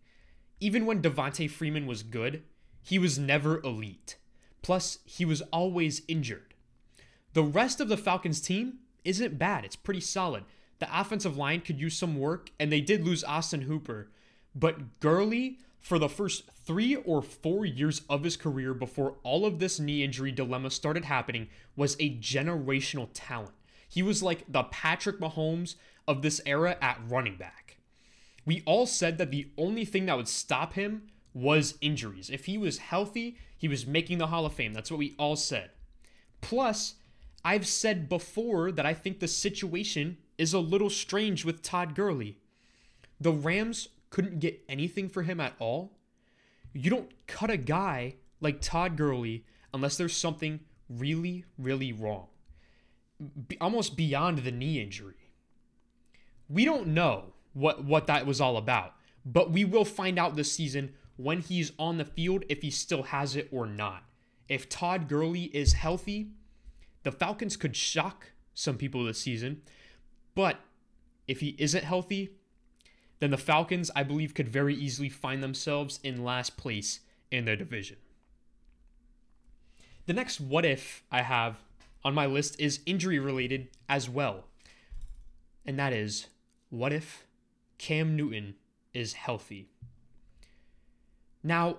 Even 0.61 0.87
when 0.87 1.03
Devonta 1.03 1.51
Freeman 1.51 1.87
was 1.87 2.03
good, 2.03 2.45
he 2.83 2.99
was 2.99 3.19
never 3.19 3.61
elite. 3.63 4.17
Plus, 4.63 5.01
he 5.05 5.25
was 5.25 5.43
always 5.53 6.03
injured. 6.09 6.55
The 7.35 7.43
rest 7.43 7.81
of 7.81 7.89
the 7.89 7.97
Falcons 7.97 8.41
team 8.41 8.79
isn't 9.05 9.39
bad, 9.39 9.65
it's 9.65 9.77
pretty 9.77 10.01
solid. 10.01 10.45
The 10.79 11.01
offensive 11.01 11.37
line 11.37 11.61
could 11.61 11.81
use 11.81 11.97
some 11.97 12.19
work, 12.19 12.51
and 12.61 12.71
they 12.71 12.81
did 12.81 13.05
lose 13.05 13.25
Austin 13.25 13.63
Hooper. 13.63 14.11
But 14.55 15.01
Gurley, 15.01 15.59
for 15.81 15.99
the 15.99 16.09
first 16.09 16.45
three 16.65 16.97
or 16.97 17.23
four 17.23 17.65
years 17.65 18.03
of 18.09 18.25
his 18.25 18.37
career 18.37 18.75
before 18.75 19.17
all 19.23 19.47
of 19.47 19.59
this 19.59 19.79
knee 19.79 20.03
injury 20.03 20.33
dilemma 20.33 20.71
started 20.71 21.05
happening, 21.05 21.49
was 21.77 21.97
a 22.01 22.17
generational 22.19 23.09
talent. 23.15 23.55
He 23.89 24.03
was 24.03 24.23
like 24.23 24.45
the 24.51 24.65
Patrick 24.65 25.21
Mahomes 25.21 25.77
of 26.09 26.23
this 26.23 26.41
era 26.45 26.77
at 26.81 27.01
running 27.09 27.37
back. 27.37 27.79
We 28.45 28.63
all 28.67 28.87
said 28.87 29.19
that 29.19 29.31
the 29.31 29.51
only 29.57 29.85
thing 29.85 30.07
that 30.07 30.17
would 30.17 30.29
stop 30.29 30.75
him 30.75 31.09
was 31.35 31.77
injuries. 31.81 32.31
If 32.31 32.47
he 32.47 32.57
was 32.57 32.79
healthy, 32.79 33.37
he 33.57 33.69
was 33.69 33.87
making 33.87 34.19
the 34.19 34.29
Hall 34.29 34.47
of 34.47 34.55
Fame. 34.55 34.73
That's 34.73 34.91
what 34.91 34.99
we 34.99 35.15
all 35.19 35.37
said. 35.37 35.71
Plus, 36.41 36.95
I've 37.45 37.67
said 37.67 38.09
before 38.09 38.73
that 38.73 38.87
I 38.87 38.95
think 38.95 39.21
the 39.21 39.29
situation 39.29 40.19
is 40.39 40.53
a 40.53 40.59
little 40.59 40.91
strange 40.91 41.45
with 41.45 41.63
Todd 41.63 41.95
Gurley. 41.95 42.39
The 43.21 43.33
Rams 43.33 43.89
couldn't 44.11 44.41
get 44.41 44.63
anything 44.69 45.09
for 45.09 45.23
him 45.23 45.41
at 45.41 45.55
all. 45.59 45.93
You 46.73 46.91
don't 46.91 47.11
cut 47.27 47.51
a 47.51 47.57
guy 47.57 48.17
like 48.41 48.61
Todd 48.61 48.97
Gurley 48.97 49.45
unless 49.73 49.97
there's 49.97 50.17
something 50.17 50.61
really, 50.89 51.45
really 51.59 51.93
wrong. 51.93 52.27
Almost 53.61 53.97
beyond 53.97 54.39
the 54.39 54.51
knee 54.51 54.81
injury. 54.81 55.33
We 56.49 56.65
don't 56.65 56.89
know 56.89 57.33
what, 57.55 57.85
what 57.85 58.07
that 58.07 58.27
was 58.27 58.41
all 58.41 58.57
about, 58.57 58.95
but 59.25 59.51
we 59.51 59.65
will 59.65 59.85
find 59.85 60.19
out 60.19 60.37
this 60.37 60.53
season 60.53 60.95
when 61.17 61.41
he's 61.41 61.73
on 61.79 61.97
the 61.97 62.05
field 62.05 62.45
if 62.49 62.61
he 62.63 62.71
still 62.71 63.05
has 63.05 63.37
it 63.37 63.49
or 63.51 63.67
not. 63.67 64.05
If 64.49 64.69
Todd 64.69 65.09
Gurley 65.09 65.45
is 65.45 65.73
healthy, 65.73 66.31
the 67.03 67.11
Falcons 67.11 67.57
could 67.57 67.75
shock 67.75 68.33
some 68.55 68.77
people 68.77 69.05
this 69.05 69.19
season 69.19 69.63
but 70.37 70.61
if 71.27 71.41
he 71.41 71.57
isn't 71.59 71.83
healthy, 71.83 72.31
then 73.19 73.31
the 73.33 73.37
Falcons, 73.39 73.91
I 73.97 74.05
believe, 74.05 74.35
could 74.35 74.49
very 74.49 74.75
easily 74.75 75.09
find 75.09 75.43
themselves 75.43 75.99
in 76.05 76.23
last 76.23 76.57
place 76.57 77.01
in 77.33 77.47
their 77.47 77.57
division. 77.57 77.97
The 80.05 80.13
next 80.13 80.41
what 80.41 80.65
if 80.65 81.03
I 81.11 81.23
have 81.23 81.57
on 82.05 82.15
my 82.15 82.27
list 82.27 82.61
is 82.61 82.81
injury 82.87 83.19
related 83.19 83.69
as 83.89 84.09
well. 84.09 84.45
And 85.65 85.79
that 85.79 85.93
is 85.93 86.29
what 86.71 86.93
if 86.93 87.25
Cam 87.79 88.15
Newton 88.15 88.55
is 88.93 89.15
healthy? 89.15 89.71
Now, 91.43 91.79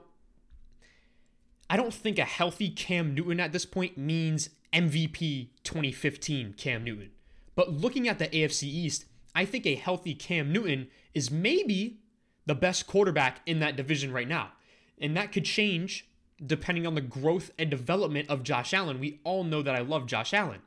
I 1.69 1.77
don't 1.77 1.93
think 1.93 2.17
a 2.17 2.25
healthy 2.25 2.69
Cam 2.69 3.13
Newton 3.13 3.39
at 3.39 3.51
this 3.51 3.65
point 3.65 3.97
means 3.97 4.49
MVP 4.73 5.49
2015 5.63 6.55
Cam 6.57 6.83
Newton. 6.83 7.11
But 7.57 7.73
looking 7.73 8.07
at 8.07 8.19
the 8.19 8.27
AFC 8.27 8.65
East, 8.65 9.05
I 9.33 9.43
think 9.43 9.65
a 9.65 9.73
healthy 9.73 10.13
Cam 10.13 10.53
Newton 10.53 10.89
is 11.15 11.31
maybe 11.31 11.97
the 12.45 12.53
best 12.53 12.85
quarterback 12.85 13.41
in 13.47 13.59
that 13.61 13.75
division 13.75 14.13
right 14.13 14.27
now. 14.27 14.51
And 14.99 15.17
that 15.17 15.31
could 15.31 15.43
change 15.43 16.07
depending 16.45 16.85
on 16.85 16.93
the 16.93 17.01
growth 17.01 17.49
and 17.57 17.71
development 17.71 18.29
of 18.29 18.43
Josh 18.43 18.75
Allen. 18.75 18.99
We 18.99 19.21
all 19.23 19.43
know 19.43 19.63
that 19.63 19.75
I 19.75 19.79
love 19.79 20.05
Josh 20.05 20.35
Allen. 20.35 20.61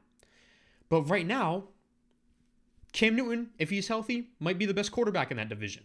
But 0.88 1.02
right 1.02 1.24
now, 1.24 1.68
Cam 2.92 3.14
Newton, 3.14 3.50
if 3.56 3.70
he's 3.70 3.86
healthy, 3.86 4.30
might 4.40 4.58
be 4.58 4.66
the 4.66 4.74
best 4.74 4.90
quarterback 4.90 5.30
in 5.30 5.36
that 5.36 5.48
division. 5.48 5.84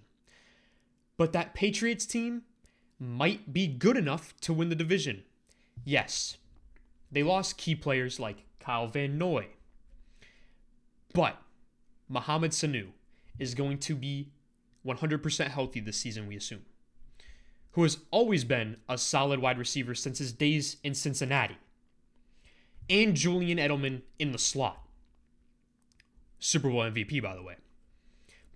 But 1.17 1.33
that 1.33 1.53
Patriots 1.53 2.07
team 2.07 2.41
might 2.97 3.53
be 3.53 3.67
good 3.67 3.95
enough 3.95 4.33
to 4.41 4.53
win 4.53 4.69
the 4.69 4.75
division. 4.75 5.21
Yes, 5.83 6.37
they 7.11 7.21
lost 7.21 7.57
key 7.57 7.75
players 7.75 8.19
like 8.19 8.45
Kyle 8.59 8.87
Van 8.87 9.19
Noy, 9.19 9.49
but 11.15 11.41
Mohamed 12.09 12.51
Sanu 12.51 12.89
is 13.39 13.55
going 13.55 13.79
to 13.79 13.95
be 13.95 14.29
100% 14.85 15.47
healthy 15.47 15.79
this 15.79 15.97
season, 15.97 16.27
we 16.27 16.35
assume, 16.35 16.63
who 17.71 17.83
has 17.83 17.99
always 18.11 18.43
been 18.43 18.77
a 18.87 18.97
solid 18.97 19.39
wide 19.39 19.57
receiver 19.57 19.95
since 19.95 20.19
his 20.19 20.33
days 20.33 20.77
in 20.83 20.93
Cincinnati. 20.93 21.57
And 22.89 23.15
Julian 23.15 23.57
Edelman 23.57 24.01
in 24.19 24.31
the 24.31 24.37
slot. 24.37 24.85
Super 26.37 26.69
Bowl 26.69 26.81
MVP, 26.81 27.23
by 27.23 27.33
the 27.33 27.41
way. 27.41 27.55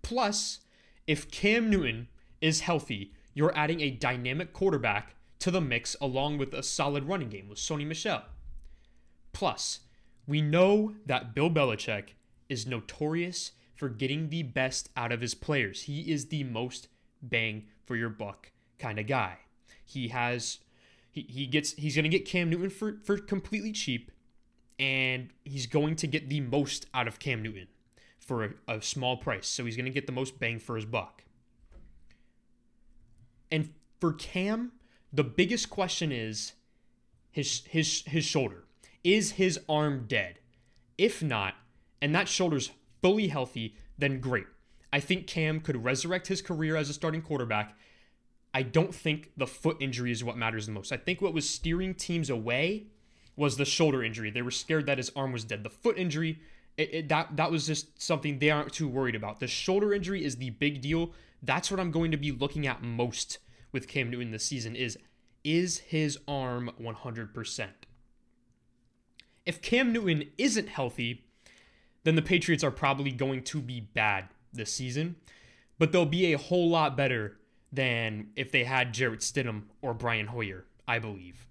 Plus, 0.03 0.59
if 1.07 1.31
Cam 1.31 1.69
Newton 1.69 2.09
is 2.41 2.59
healthy, 2.59 3.13
you're 3.33 3.57
adding 3.57 3.81
a 3.81 3.89
dynamic 3.89 4.53
quarterback 4.53 5.15
to 5.39 5.49
the 5.49 5.61
mix 5.61 5.95
along 5.99 6.37
with 6.37 6.53
a 6.53 6.61
solid 6.61 7.05
running 7.05 7.29
game 7.29 7.47
with 7.49 7.57
Sony 7.57 7.87
Michel. 7.87 8.23
Plus, 9.33 9.79
we 10.27 10.41
know 10.41 10.93
that 11.05 11.33
Bill 11.33 11.49
Belichick 11.49 12.09
is 12.49 12.67
notorious 12.67 13.53
for 13.75 13.87
getting 13.87 14.29
the 14.29 14.43
best 14.43 14.89
out 14.97 15.11
of 15.11 15.21
his 15.21 15.33
players. 15.33 15.83
He 15.83 16.11
is 16.11 16.27
the 16.27 16.43
most 16.43 16.89
bang 17.21 17.67
for 17.85 17.95
your 17.95 18.09
buck 18.09 18.51
kind 18.77 18.99
of 18.99 19.07
guy. 19.07 19.37
He 19.85 20.09
has 20.09 20.59
he, 21.11 21.21
he 21.21 21.47
gets 21.47 21.73
he's 21.73 21.95
going 21.95 22.03
to 22.03 22.09
get 22.09 22.25
Cam 22.25 22.49
Newton 22.49 22.69
for 22.69 22.97
for 23.03 23.17
completely 23.17 23.71
cheap 23.71 24.11
and 24.77 25.29
he's 25.43 25.67
going 25.67 25.95
to 25.97 26.07
get 26.07 26.29
the 26.29 26.41
most 26.41 26.85
out 26.93 27.07
of 27.07 27.19
Cam 27.19 27.43
Newton 27.43 27.67
for 28.17 28.43
a, 28.43 28.49
a 28.67 28.81
small 28.81 29.17
price. 29.17 29.47
So 29.47 29.65
he's 29.65 29.75
going 29.75 29.85
to 29.85 29.91
get 29.91 30.05
the 30.05 30.13
most 30.13 30.39
bang 30.39 30.59
for 30.59 30.75
his 30.75 30.85
buck. 30.85 31.23
And 33.51 33.73
for 33.99 34.13
Cam, 34.13 34.73
the 35.11 35.23
biggest 35.23 35.69
question 35.69 36.11
is 36.11 36.53
his 37.31 37.63
his 37.65 38.03
his 38.05 38.23
shoulder. 38.23 38.63
Is 39.03 39.31
his 39.31 39.59
arm 39.67 40.05
dead? 40.07 40.39
If 40.97 41.23
not, 41.23 41.55
and 42.01 42.13
that 42.15 42.27
shoulder's 42.27 42.71
fully 43.01 43.27
healthy, 43.27 43.75
then 43.97 44.19
great. 44.19 44.47
I 44.91 44.99
think 44.99 45.27
Cam 45.27 45.59
could 45.59 45.83
resurrect 45.83 46.27
his 46.27 46.41
career 46.41 46.75
as 46.75 46.89
a 46.89 46.93
starting 46.93 47.21
quarterback. 47.21 47.77
I 48.53 48.63
don't 48.63 48.93
think 48.93 49.31
the 49.37 49.45
foot 49.45 49.77
injury 49.79 50.11
is 50.11 50.23
what 50.23 50.37
matters 50.37 50.65
the 50.65 50.71
most. 50.71 50.91
I 50.91 50.97
think 50.97 51.21
what 51.21 51.33
was 51.33 51.47
steering 51.47 51.93
teams 51.93 52.29
away 52.29 52.87
was 53.35 53.57
the 53.57 53.65
shoulder 53.65 54.03
injury. 54.03 54.31
They 54.31 54.41
were 54.41 54.51
scared 54.51 54.87
that 54.87 54.97
his 54.97 55.11
arm 55.15 55.31
was 55.31 55.43
dead. 55.43 55.63
The 55.63 55.69
foot 55.69 55.97
injury, 55.97 56.39
it, 56.77 56.93
it, 56.93 57.09
that 57.09 57.37
that 57.37 57.51
was 57.51 57.67
just 57.67 58.01
something 58.01 58.39
they 58.39 58.49
aren't 58.49 58.73
too 58.73 58.87
worried 58.87 59.15
about. 59.15 59.39
The 59.39 59.47
shoulder 59.47 59.93
injury 59.93 60.25
is 60.25 60.37
the 60.37 60.49
big 60.49 60.81
deal. 60.81 61.13
That's 61.43 61.69
what 61.69 61.79
I'm 61.79 61.91
going 61.91 62.11
to 62.11 62.17
be 62.17 62.31
looking 62.31 62.65
at 62.65 62.81
most 62.81 63.37
with 63.71 63.87
Cam 63.87 64.09
Newton 64.09 64.31
this 64.31 64.45
season 64.45 64.75
is 64.75 64.97
is 65.43 65.77
his 65.79 66.17
arm 66.27 66.71
100%? 66.81 67.67
If 69.45 69.61
Cam 69.61 69.93
Newton 69.93 70.25
isn't 70.37 70.67
healthy, 70.67 71.23
then 72.03 72.15
the 72.15 72.21
Patriots 72.21 72.63
are 72.63 72.71
probably 72.71 73.11
going 73.11 73.43
to 73.43 73.61
be 73.61 73.79
bad 73.79 74.29
this 74.53 74.73
season, 74.73 75.15
but 75.77 75.91
they'll 75.91 76.05
be 76.05 76.33
a 76.33 76.37
whole 76.37 76.69
lot 76.69 76.97
better 76.97 77.37
than 77.71 78.29
if 78.35 78.51
they 78.51 78.63
had 78.63 78.93
Jarrett 78.93 79.19
Stidham 79.19 79.63
or 79.81 79.93
Brian 79.93 80.27
Hoyer, 80.27 80.65
I 80.87 80.99
believe. 80.99 81.47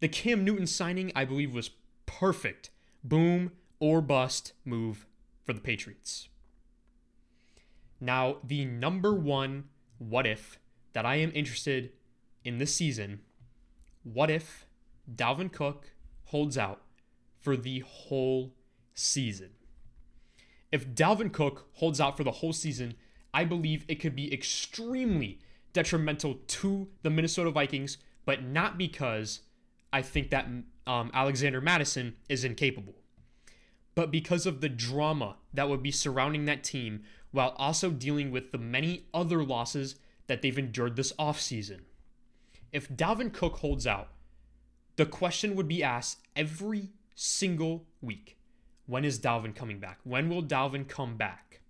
The 0.00 0.08
Cam 0.08 0.44
Newton 0.44 0.66
signing, 0.66 1.12
I 1.14 1.24
believe, 1.24 1.54
was 1.54 1.70
perfect. 2.06 2.70
Boom 3.04 3.52
or 3.78 4.00
bust 4.00 4.52
move 4.64 5.06
for 5.44 5.52
the 5.52 5.60
Patriots. 5.60 6.28
Now, 8.00 8.38
the 8.44 8.64
number 8.64 9.14
one 9.14 9.64
what 9.98 10.26
if 10.26 10.58
that 10.92 11.06
I 11.06 11.16
am 11.16 11.30
interested 11.34 11.92
in 12.44 12.58
this 12.58 12.74
season 12.74 13.20
what 14.02 14.30
if 14.30 14.66
Dalvin 15.12 15.52
Cook 15.52 15.92
holds 16.24 16.58
out 16.58 16.82
for 17.38 17.56
the 17.56 17.80
whole 17.80 18.54
season? 18.94 19.50
If 20.70 20.88
Dalvin 20.88 21.32
Cook 21.32 21.68
holds 21.74 22.00
out 22.00 22.16
for 22.16 22.24
the 22.24 22.30
whole 22.30 22.52
season, 22.52 22.94
I 23.34 23.44
believe 23.44 23.84
it 23.88 23.96
could 23.96 24.16
be 24.16 24.32
extremely 24.32 25.38
detrimental 25.72 26.40
to 26.46 26.88
the 27.02 27.10
Minnesota 27.10 27.50
Vikings, 27.50 27.98
but 28.24 28.42
not 28.42 28.78
because 28.78 29.40
I 29.92 30.02
think 30.02 30.30
that 30.30 30.46
um, 30.86 31.10
Alexander 31.12 31.60
Mattison 31.60 32.16
is 32.28 32.44
incapable, 32.44 32.94
but 33.94 34.10
because 34.10 34.46
of 34.46 34.60
the 34.60 34.68
drama 34.68 35.36
that 35.52 35.68
would 35.68 35.82
be 35.82 35.90
surrounding 35.90 36.46
that 36.46 36.64
team 36.64 37.02
while 37.30 37.54
also 37.56 37.90
dealing 37.90 38.30
with 38.30 38.52
the 38.52 38.58
many 38.58 39.06
other 39.12 39.42
losses 39.42 39.96
that 40.26 40.42
they've 40.42 40.58
endured 40.58 40.96
this 40.96 41.12
offseason. 41.14 41.80
If 42.72 42.88
Dalvin 42.88 43.32
Cook 43.32 43.58
holds 43.58 43.86
out, 43.86 44.08
the 44.96 45.06
question 45.06 45.56
would 45.56 45.68
be 45.68 45.82
asked 45.82 46.20
every 46.36 46.90
single 47.14 47.86
week 48.00 48.38
when 48.86 49.04
is 49.04 49.18
Dalvin 49.18 49.54
coming 49.54 49.78
back? 49.78 49.98
When 50.04 50.28
will 50.28 50.42
Dalvin 50.42 50.88
come 50.88 51.16
back? 51.16 51.60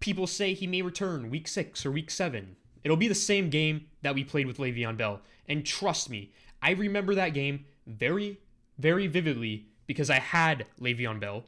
People 0.00 0.26
say 0.26 0.54
he 0.54 0.66
may 0.66 0.82
return 0.82 1.30
week 1.30 1.46
six 1.46 1.86
or 1.86 1.90
week 1.90 2.10
seven. 2.10 2.56
It'll 2.84 2.96
be 2.96 3.08
the 3.08 3.14
same 3.14 3.50
game 3.50 3.86
that 4.02 4.14
we 4.14 4.24
played 4.24 4.46
with 4.46 4.58
Le'Veon 4.58 4.96
Bell. 4.96 5.20
And 5.48 5.64
trust 5.64 6.10
me, 6.10 6.32
I 6.60 6.72
remember 6.72 7.14
that 7.14 7.34
game 7.34 7.66
very, 7.86 8.38
very 8.78 9.06
vividly 9.06 9.66
because 9.86 10.10
I 10.10 10.18
had 10.18 10.66
Le'Veon 10.80 11.20
Bell 11.20 11.44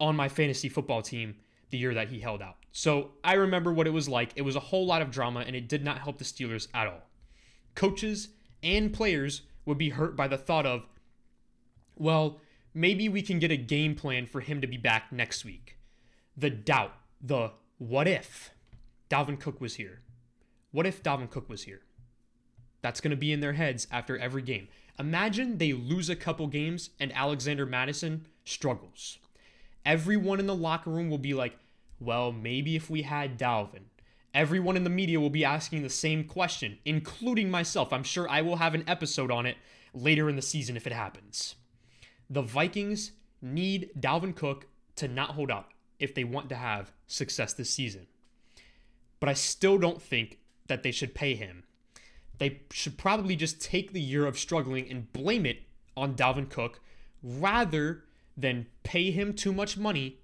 on 0.00 0.16
my 0.16 0.28
fantasy 0.28 0.68
football 0.68 1.02
team 1.02 1.36
the 1.70 1.78
year 1.78 1.94
that 1.94 2.08
he 2.08 2.20
held 2.20 2.42
out. 2.42 2.56
So 2.72 3.12
I 3.22 3.34
remember 3.34 3.72
what 3.72 3.86
it 3.86 3.90
was 3.90 4.08
like. 4.08 4.32
It 4.36 4.42
was 4.42 4.56
a 4.56 4.60
whole 4.60 4.86
lot 4.86 5.00
of 5.00 5.10
drama, 5.10 5.44
and 5.46 5.54
it 5.54 5.68
did 5.68 5.84
not 5.84 5.98
help 5.98 6.18
the 6.18 6.24
Steelers 6.24 6.68
at 6.74 6.86
all. 6.86 7.02
Coaches 7.74 8.28
and 8.62 8.92
players 8.92 9.42
would 9.64 9.78
be 9.78 9.90
hurt 9.90 10.16
by 10.16 10.28
the 10.28 10.36
thought 10.36 10.66
of, 10.66 10.86
well, 11.96 12.40
maybe 12.74 13.08
we 13.08 13.22
can 13.22 13.38
get 13.38 13.50
a 13.50 13.56
game 13.56 13.94
plan 13.94 14.26
for 14.26 14.40
him 14.40 14.60
to 14.60 14.66
be 14.66 14.76
back 14.76 15.12
next 15.12 15.44
week. 15.44 15.78
The 16.36 16.50
doubt, 16.50 16.94
the 17.20 17.52
what 17.78 18.08
if 18.08 18.50
Dalvin 19.08 19.38
Cook 19.38 19.60
was 19.60 19.76
here? 19.76 20.02
What 20.72 20.86
if 20.86 21.02
Dalvin 21.02 21.30
Cook 21.30 21.48
was 21.48 21.62
here? 21.62 21.82
That's 22.82 23.00
going 23.00 23.12
to 23.12 23.16
be 23.16 23.32
in 23.32 23.40
their 23.40 23.52
heads 23.52 23.86
after 23.90 24.18
every 24.18 24.42
game. 24.42 24.68
Imagine 24.98 25.58
they 25.58 25.72
lose 25.72 26.10
a 26.10 26.16
couple 26.16 26.46
games 26.48 26.90
and 27.00 27.12
Alexander 27.12 27.64
Mattison 27.64 28.26
struggles. 28.44 29.18
Everyone 29.86 30.40
in 30.40 30.46
the 30.46 30.54
locker 30.54 30.90
room 30.90 31.10
will 31.10 31.18
be 31.18 31.34
like, 31.34 31.56
well, 32.00 32.32
maybe 32.32 32.76
if 32.76 32.90
we 32.90 33.02
had 33.02 33.38
Dalvin. 33.38 33.84
Everyone 34.34 34.76
in 34.76 34.84
the 34.84 34.90
media 34.90 35.20
will 35.20 35.30
be 35.30 35.44
asking 35.44 35.82
the 35.82 35.88
same 35.88 36.24
question, 36.24 36.78
including 36.84 37.50
myself. 37.50 37.92
I'm 37.92 38.02
sure 38.02 38.28
I 38.28 38.42
will 38.42 38.56
have 38.56 38.74
an 38.74 38.84
episode 38.88 39.30
on 39.30 39.46
it 39.46 39.56
later 39.92 40.28
in 40.28 40.36
the 40.36 40.42
season 40.42 40.76
if 40.76 40.86
it 40.86 40.92
happens. 40.92 41.54
The 42.30 42.42
Vikings 42.42 43.12
need 43.42 43.90
Dalvin 43.98 44.34
Cook 44.34 44.66
to 44.96 45.08
not 45.08 45.30
hold 45.30 45.50
out 45.50 45.68
if 45.98 46.14
they 46.14 46.24
want 46.24 46.48
to 46.48 46.56
have 46.56 46.92
success 47.06 47.52
this 47.52 47.70
season. 47.70 48.06
But 49.20 49.28
I 49.28 49.34
still 49.34 49.78
don't 49.78 50.02
think 50.02 50.38
that 50.66 50.82
they 50.82 50.90
should 50.90 51.14
pay 51.14 51.34
him. 51.34 51.64
They 52.38 52.62
should 52.72 52.98
probably 52.98 53.36
just 53.36 53.60
take 53.60 53.92
the 53.92 54.00
year 54.00 54.26
of 54.26 54.38
struggling 54.38 54.90
and 54.90 55.12
blame 55.12 55.46
it 55.46 55.62
on 55.96 56.14
Dalvin 56.14 56.50
Cook 56.50 56.80
rather 57.22 58.04
than 58.36 58.66
pay 58.82 59.10
him 59.10 59.32
too 59.32 59.52
much 59.52 59.76
money 59.76 60.18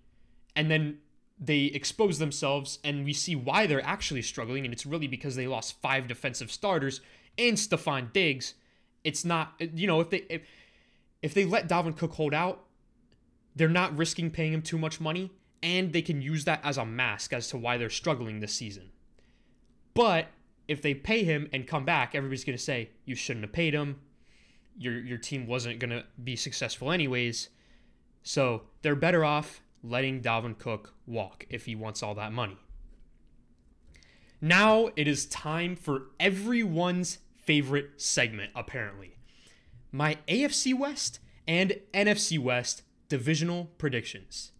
and 0.57 0.71
then 0.71 0.99
they 1.39 1.65
expose 1.67 2.19
themselves 2.19 2.79
and 2.85 3.05
we 3.05 3.13
see 3.13 3.35
why 3.35 3.67
they're 3.67 3.85
actually 3.87 4.23
struggling 4.23 4.65
and 4.65 4.75
it's 4.75 4.85
really 4.85 5.07
because 5.07 5.37
they 5.37 5.47
lost 5.47 5.81
five 5.81 6.07
defensive 6.07 6.51
starters 6.51 7.01
and 7.39 7.57
Stefon 7.57 8.13
Diggs. 8.13 8.55
It's 9.05 9.25
not 9.25 9.55
you 9.59 9.87
know 9.87 10.01
if 10.01 10.11
they 10.11 10.25
if, 10.29 10.43
if 11.23 11.35
they 11.35 11.45
let 11.45 11.69
Dalvin 11.69 11.97
Cook 11.97 12.15
hold 12.15 12.35
out, 12.35 12.65
they're 13.55 13.69
not 13.69 13.97
risking 13.97 14.31
paying 14.31 14.53
him 14.53 14.63
too 14.63 14.79
much 14.79 15.01
money 15.01 15.31
and 15.63 15.93
they 15.93 16.03
can 16.03 16.23
use 16.23 16.45
that 16.45 16.61
as 16.65 16.79
a 16.79 16.87
mask 16.87 17.33
as 17.33 17.49
to 17.49 17.59
why 17.59 17.77
they're 17.77 17.91
struggling 17.91 18.41
this 18.41 18.55
season. 18.55 18.91
But 19.95 20.29
if 20.69 20.81
they 20.81 20.95
pay 20.95 21.25
him 21.25 21.49
and 21.53 21.67
come 21.67 21.85
back, 21.85 22.15
everybody's 22.15 22.45
going 22.45 22.57
to 22.57 22.63
say 22.63 22.91
you 23.05 23.15
shouldn't 23.15 23.45
have 23.45 23.53
paid 23.53 23.75
him. 23.75 24.01
Your 24.79 24.99
your 24.99 25.19
team 25.19 25.47
wasn't 25.47 25.79
going 25.79 25.91
to 25.91 26.05
be 26.23 26.37
successful 26.37 26.91
anyways. 26.91 27.51
So, 28.23 28.63
they're 28.83 28.95
better 28.95 29.25
off 29.25 29.63
letting 29.83 30.21
Dalvin 30.21 30.59
Cook 30.59 30.95
walk 31.07 31.47
if 31.49 31.65
he 31.65 31.75
wants 31.75 32.03
all 32.03 32.15
that 32.15 32.33
money. 32.33 32.59
Now 34.41 34.91
it 34.97 35.09
is 35.09 35.27
time 35.27 35.75
for 35.77 36.09
everyone's 36.19 37.19
favorite 37.37 38.01
segment, 38.01 38.53
apparently. 38.55 39.17
My 39.92 40.18
AFC 40.29 40.76
West 40.76 41.18
and 41.48 41.81
NFC 41.92 42.38
West 42.38 42.83
divisional 43.09 43.70
predictions. 43.76 44.53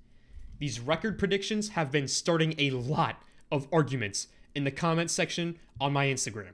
These 0.58 0.80
record 0.80 1.18
predictions 1.18 1.70
have 1.70 1.90
been 1.90 2.08
starting 2.08 2.54
a 2.58 2.70
lot 2.70 3.22
of 3.50 3.68
arguments 3.72 4.26
in 4.54 4.64
the 4.64 4.70
comment 4.70 5.10
section 5.10 5.58
on 5.80 5.92
my 5.92 6.06
Instagram. 6.06 6.52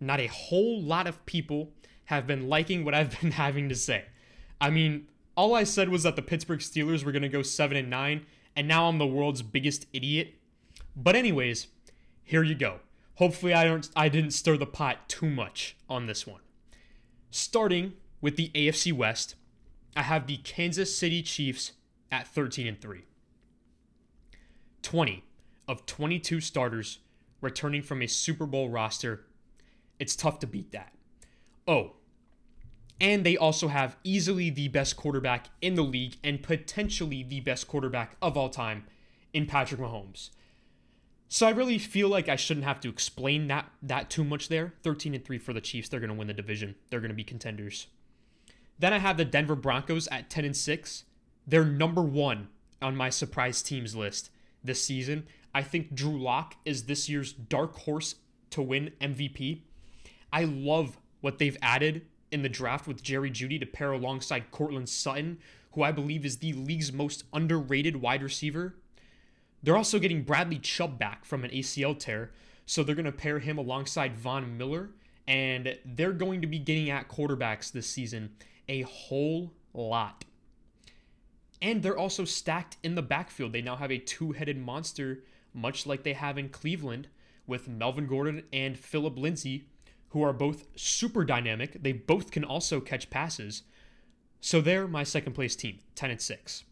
Not 0.00 0.20
a 0.20 0.28
whole 0.28 0.80
lot 0.80 1.06
of 1.06 1.24
people 1.26 1.72
have 2.06 2.26
been 2.26 2.48
liking 2.48 2.84
what 2.84 2.94
I've 2.94 3.20
been 3.20 3.32
having 3.32 3.68
to 3.68 3.74
say. 3.74 4.04
I 4.60 4.70
mean, 4.70 5.08
all 5.36 5.54
I 5.54 5.64
said 5.64 5.88
was 5.88 6.04
that 6.04 6.16
the 6.16 6.22
Pittsburgh 6.22 6.60
Steelers 6.60 7.04
were 7.04 7.12
going 7.12 7.22
to 7.22 7.28
go 7.28 7.42
7 7.42 7.76
and 7.76 7.90
9, 7.90 8.26
and 8.54 8.68
now 8.68 8.88
I'm 8.88 8.98
the 8.98 9.06
world's 9.06 9.42
biggest 9.42 9.86
idiot. 9.92 10.34
But 10.94 11.16
anyways, 11.16 11.68
here 12.22 12.42
you 12.42 12.54
go. 12.54 12.80
Hopefully 13.16 13.52
I 13.52 13.64
don't 13.64 13.88
I 13.94 14.08
didn't 14.08 14.30
stir 14.30 14.56
the 14.56 14.66
pot 14.66 15.08
too 15.08 15.28
much 15.28 15.76
on 15.88 16.06
this 16.06 16.26
one. 16.26 16.40
Starting 17.30 17.94
with 18.22 18.36
the 18.36 18.50
AFC 18.54 18.92
West, 18.92 19.34
I 19.94 20.02
have 20.02 20.26
the 20.26 20.38
Kansas 20.38 20.96
City 20.96 21.22
Chiefs 21.22 21.72
at 22.10 22.26
13 22.26 22.66
and 22.66 22.80
3. 22.80 23.04
20 24.80 25.24
of 25.68 25.84
22 25.84 26.40
starters 26.40 27.00
returning 27.42 27.82
from 27.82 28.00
a 28.00 28.06
Super 28.06 28.46
Bowl 28.46 28.70
roster. 28.70 29.26
It's 29.98 30.16
tough 30.16 30.38
to 30.38 30.46
beat 30.46 30.72
that. 30.72 30.94
Oh, 31.68 31.92
and 33.00 33.24
they 33.24 33.36
also 33.36 33.68
have 33.68 33.96
easily 34.04 34.48
the 34.48 34.68
best 34.68 34.96
quarterback 34.96 35.48
in 35.60 35.74
the 35.74 35.82
league 35.82 36.16
and 36.22 36.42
potentially 36.42 37.22
the 37.22 37.40
best 37.40 37.66
quarterback 37.66 38.16
of 38.22 38.36
all 38.36 38.48
time 38.48 38.84
in 39.32 39.46
Patrick 39.46 39.80
Mahomes. 39.80 40.30
So 41.28 41.46
I 41.46 41.50
really 41.50 41.78
feel 41.78 42.08
like 42.08 42.28
I 42.28 42.36
shouldn't 42.36 42.66
have 42.66 42.80
to 42.80 42.88
explain 42.88 43.48
that 43.48 43.70
that 43.82 44.10
too 44.10 44.22
much 44.22 44.48
there. 44.48 44.74
13 44.82 45.14
and 45.14 45.24
3 45.24 45.38
for 45.38 45.52
the 45.52 45.60
Chiefs. 45.60 45.88
They're 45.88 45.98
going 45.98 46.10
to 46.10 46.16
win 46.16 46.28
the 46.28 46.34
division. 46.34 46.76
They're 46.90 47.00
going 47.00 47.10
to 47.10 47.14
be 47.14 47.24
contenders. 47.24 47.86
Then 48.82 48.92
I 48.92 48.98
have 48.98 49.16
the 49.16 49.24
Denver 49.24 49.54
Broncos 49.54 50.08
at 50.08 50.28
10 50.28 50.44
and 50.44 50.56
6. 50.56 51.04
They're 51.46 51.64
number 51.64 52.02
1 52.02 52.48
on 52.82 52.96
my 52.96 53.10
surprise 53.10 53.62
teams 53.62 53.94
list 53.94 54.30
this 54.64 54.82
season. 54.82 55.28
I 55.54 55.62
think 55.62 55.94
Drew 55.94 56.20
Lock 56.20 56.56
is 56.64 56.82
this 56.82 57.08
year's 57.08 57.32
dark 57.32 57.76
horse 57.76 58.16
to 58.50 58.60
win 58.60 58.90
MVP. 59.00 59.60
I 60.32 60.42
love 60.42 60.98
what 61.20 61.38
they've 61.38 61.56
added 61.62 62.06
in 62.32 62.42
the 62.42 62.48
draft 62.48 62.88
with 62.88 63.04
Jerry 63.04 63.30
Jeudy 63.30 63.60
to 63.60 63.66
pair 63.66 63.92
alongside 63.92 64.50
Courtland 64.50 64.88
Sutton, 64.88 65.38
who 65.74 65.84
I 65.84 65.92
believe 65.92 66.26
is 66.26 66.38
the 66.38 66.52
league's 66.52 66.92
most 66.92 67.22
underrated 67.32 68.02
wide 68.02 68.20
receiver. 68.20 68.74
They're 69.62 69.76
also 69.76 70.00
getting 70.00 70.24
Bradley 70.24 70.58
Chubb 70.58 70.98
back 70.98 71.24
from 71.24 71.44
an 71.44 71.52
ACL 71.52 71.96
tear, 71.96 72.32
So 72.66 72.82
they're 72.82 72.96
going 72.96 73.04
to 73.04 73.12
pair 73.12 73.38
him 73.38 73.58
alongside 73.58 74.18
Von 74.18 74.58
Miller, 74.58 74.90
and 75.28 75.78
they're 75.84 76.10
going 76.10 76.40
to 76.40 76.48
be 76.48 76.58
getting 76.58 76.90
at 76.90 77.08
quarterbacks 77.08 77.70
this 77.70 77.86
season 77.86 78.32
a 78.68 78.82
whole 78.82 79.52
lot. 79.74 80.24
And 81.60 81.82
they're 81.82 81.96
also 81.96 82.24
stacked 82.24 82.76
in 82.82 82.96
the 82.96 83.02
backfield. 83.02 83.52
They 83.52 83.62
now 83.62 83.76
have 83.76 83.92
a 83.92 83.98
two 83.98 84.32
headed 84.32 84.58
monster, 84.58 85.22
much 85.54 85.86
like 85.86 86.02
they 86.02 86.14
have 86.14 86.36
in 86.36 86.48
Cleveland, 86.48 87.08
with 87.46 87.68
Melvin 87.68 88.06
Gordon 88.06 88.42
and 88.52 88.78
Phillip 88.78 89.16
Lindsay, 89.16 89.66
who 90.08 90.22
are 90.22 90.32
both 90.32 90.66
super 90.76 91.24
dynamic. 91.24 91.82
They 91.82 91.92
both 91.92 92.30
can 92.30 92.44
also 92.44 92.80
catch 92.80 93.10
passes. 93.10 93.62
So 94.40 94.60
they're 94.60 94.88
my 94.88 95.04
second 95.04 95.34
place 95.34 95.54
team, 95.54 95.78
10 95.94 96.10
and 96.10 96.20
6. 96.20 96.64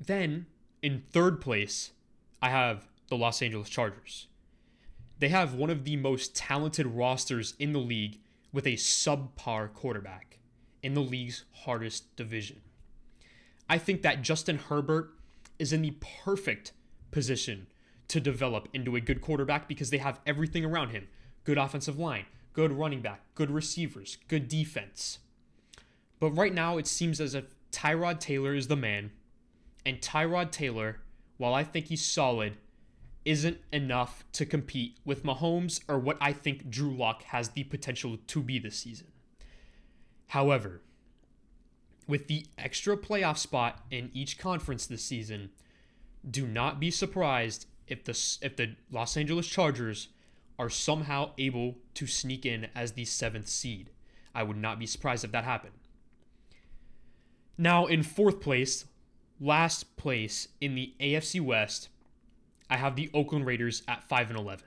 Then 0.00 0.46
in 0.82 1.02
third 1.10 1.40
place, 1.40 1.92
I 2.40 2.50
have 2.50 2.86
the 3.08 3.16
Los 3.16 3.42
Angeles 3.42 3.68
Chargers. 3.68 4.28
They 5.18 5.28
have 5.28 5.54
one 5.54 5.70
of 5.70 5.84
the 5.84 5.96
most 5.96 6.36
talented 6.36 6.86
rosters 6.86 7.54
in 7.58 7.72
the 7.72 7.78
league 7.78 8.20
with 8.52 8.66
a 8.66 8.74
subpar 8.74 9.72
quarterback 9.72 10.38
in 10.84 10.92
the 10.92 11.00
league's 11.00 11.44
hardest 11.64 12.14
division. 12.14 12.60
I 13.70 13.78
think 13.78 14.02
that 14.02 14.20
Justin 14.20 14.58
Herbert 14.58 15.14
is 15.58 15.72
in 15.72 15.80
the 15.80 15.96
perfect 16.24 16.72
position 17.10 17.68
to 18.08 18.20
develop 18.20 18.68
into 18.74 18.94
a 18.94 19.00
good 19.00 19.22
quarterback 19.22 19.66
because 19.66 19.88
they 19.88 19.98
have 19.98 20.20
everything 20.26 20.64
around 20.64 20.90
him 20.90 21.08
good 21.44 21.58
offensive 21.58 21.98
line, 21.98 22.26
good 22.52 22.70
running 22.72 23.00
back, 23.00 23.22
good 23.34 23.50
receivers, 23.50 24.18
good 24.28 24.46
defense. 24.46 25.18
But 26.20 26.30
right 26.30 26.54
now, 26.54 26.76
it 26.78 26.86
seems 26.86 27.20
as 27.20 27.34
if 27.34 27.54
Tyrod 27.72 28.20
Taylor 28.20 28.54
is 28.54 28.68
the 28.68 28.76
man, 28.76 29.10
and 29.84 30.00
Tyrod 30.00 30.50
Taylor, 30.50 31.00
while 31.36 31.52
I 31.52 31.64
think 31.64 31.86
he's 31.86 32.04
solid, 32.04 32.56
isn't 33.24 33.58
enough 33.72 34.24
to 34.32 34.46
compete 34.46 34.98
with 35.04 35.24
Mahomes 35.24 35.80
or 35.88 35.98
what 35.98 36.16
I 36.20 36.32
think 36.32 36.70
Drew 36.70 36.94
Lock 36.94 37.24
has 37.24 37.50
the 37.50 37.64
potential 37.64 38.18
to 38.26 38.42
be 38.42 38.58
this 38.58 38.76
season. 38.76 39.08
However, 40.28 40.80
with 42.06 42.26
the 42.26 42.46
extra 42.58 42.96
playoff 42.96 43.38
spot 43.38 43.84
in 43.90 44.10
each 44.12 44.38
conference 44.38 44.86
this 44.86 45.04
season, 45.04 45.50
do 46.28 46.46
not 46.46 46.80
be 46.80 46.90
surprised 46.90 47.66
if 47.86 48.04
the 48.04 48.38
if 48.42 48.56
the 48.56 48.76
Los 48.90 49.16
Angeles 49.16 49.46
Chargers 49.46 50.08
are 50.58 50.70
somehow 50.70 51.30
able 51.38 51.76
to 51.94 52.06
sneak 52.06 52.46
in 52.46 52.68
as 52.74 52.92
the 52.92 53.04
7th 53.04 53.48
seed. 53.48 53.90
I 54.34 54.42
would 54.42 54.56
not 54.56 54.78
be 54.78 54.86
surprised 54.86 55.24
if 55.24 55.32
that 55.32 55.44
happened. 55.44 55.74
Now, 57.56 57.86
in 57.86 58.02
fourth 58.02 58.40
place, 58.40 58.84
last 59.40 59.96
place 59.96 60.48
in 60.60 60.74
the 60.74 60.94
AFC 61.00 61.40
West, 61.40 61.88
I 62.68 62.76
have 62.76 62.96
the 62.96 63.10
Oakland 63.14 63.46
Raiders 63.46 63.82
at 63.86 64.08
5 64.08 64.30
and 64.30 64.38
11. 64.38 64.64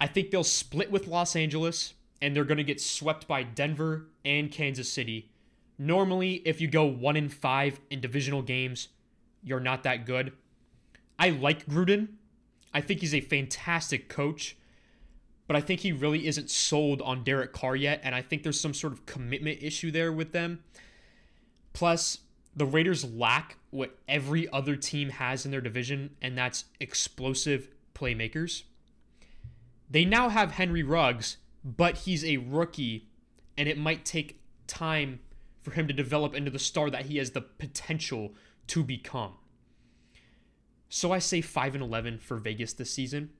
I 0.00 0.06
think 0.06 0.30
they'll 0.30 0.44
split 0.44 0.90
with 0.90 1.06
Los 1.06 1.34
Angeles 1.36 1.94
and 2.20 2.34
they're 2.34 2.44
going 2.44 2.58
to 2.58 2.64
get 2.64 2.80
swept 2.80 3.28
by 3.28 3.42
Denver 3.42 4.06
and 4.24 4.50
Kansas 4.50 4.90
City. 4.92 5.30
Normally, 5.78 6.34
if 6.44 6.60
you 6.60 6.68
go 6.68 6.84
1 6.84 7.16
in 7.16 7.28
5 7.28 7.80
in 7.90 8.00
divisional 8.00 8.42
games, 8.42 8.88
you're 9.42 9.60
not 9.60 9.82
that 9.82 10.06
good. 10.06 10.32
I 11.18 11.30
like 11.30 11.66
Gruden. 11.66 12.08
I 12.72 12.80
think 12.80 13.00
he's 13.00 13.14
a 13.14 13.20
fantastic 13.20 14.08
coach, 14.08 14.56
but 15.46 15.56
I 15.56 15.60
think 15.60 15.80
he 15.80 15.92
really 15.92 16.26
isn't 16.26 16.50
sold 16.50 17.00
on 17.02 17.24
Derek 17.24 17.52
Carr 17.52 17.76
yet 17.76 18.00
and 18.02 18.14
I 18.14 18.22
think 18.22 18.42
there's 18.42 18.60
some 18.60 18.74
sort 18.74 18.92
of 18.92 19.06
commitment 19.06 19.62
issue 19.62 19.90
there 19.90 20.12
with 20.12 20.32
them. 20.32 20.62
Plus, 21.72 22.18
the 22.56 22.64
Raiders 22.64 23.04
lack 23.04 23.58
what 23.70 23.98
every 24.08 24.50
other 24.50 24.76
team 24.76 25.10
has 25.10 25.44
in 25.44 25.50
their 25.50 25.60
division, 25.60 26.16
and 26.22 26.36
that's 26.36 26.64
explosive 26.80 27.68
playmakers. 27.94 28.62
They 29.90 30.06
now 30.06 30.30
have 30.30 30.52
Henry 30.52 30.82
Ruggs, 30.82 31.36
but 31.66 31.98
he's 31.98 32.24
a 32.24 32.36
rookie, 32.36 33.08
and 33.58 33.68
it 33.68 33.76
might 33.76 34.04
take 34.04 34.40
time 34.68 35.18
for 35.62 35.72
him 35.72 35.88
to 35.88 35.92
develop 35.92 36.32
into 36.32 36.50
the 36.50 36.60
star 36.60 36.88
that 36.90 37.06
he 37.06 37.18
has 37.18 37.32
the 37.32 37.40
potential 37.40 38.32
to 38.68 38.84
become. 38.84 39.32
So 40.88 41.10
I 41.10 41.18
say 41.18 41.40
5 41.40 41.74
and 41.74 41.82
11 41.82 42.18
for 42.18 42.36
Vegas 42.36 42.72
this 42.72 42.92
season. 42.92 43.30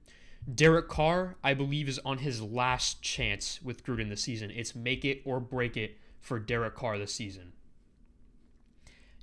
Derek 0.53 0.89
Carr, 0.89 1.37
I 1.45 1.55
believe, 1.55 1.89
is 1.89 2.01
on 2.05 2.19
his 2.19 2.43
last 2.43 3.01
chance 3.01 3.63
with 3.63 3.85
Gruden 3.85 4.09
this 4.09 4.23
season. 4.23 4.51
It's 4.51 4.75
make 4.75 5.05
it 5.05 5.23
or 5.25 5.39
break 5.39 5.77
it 5.77 5.97
for 6.21 6.41
Derek 6.41 6.75
Carr 6.75 6.99
this 6.99 7.15
season. 7.15 7.53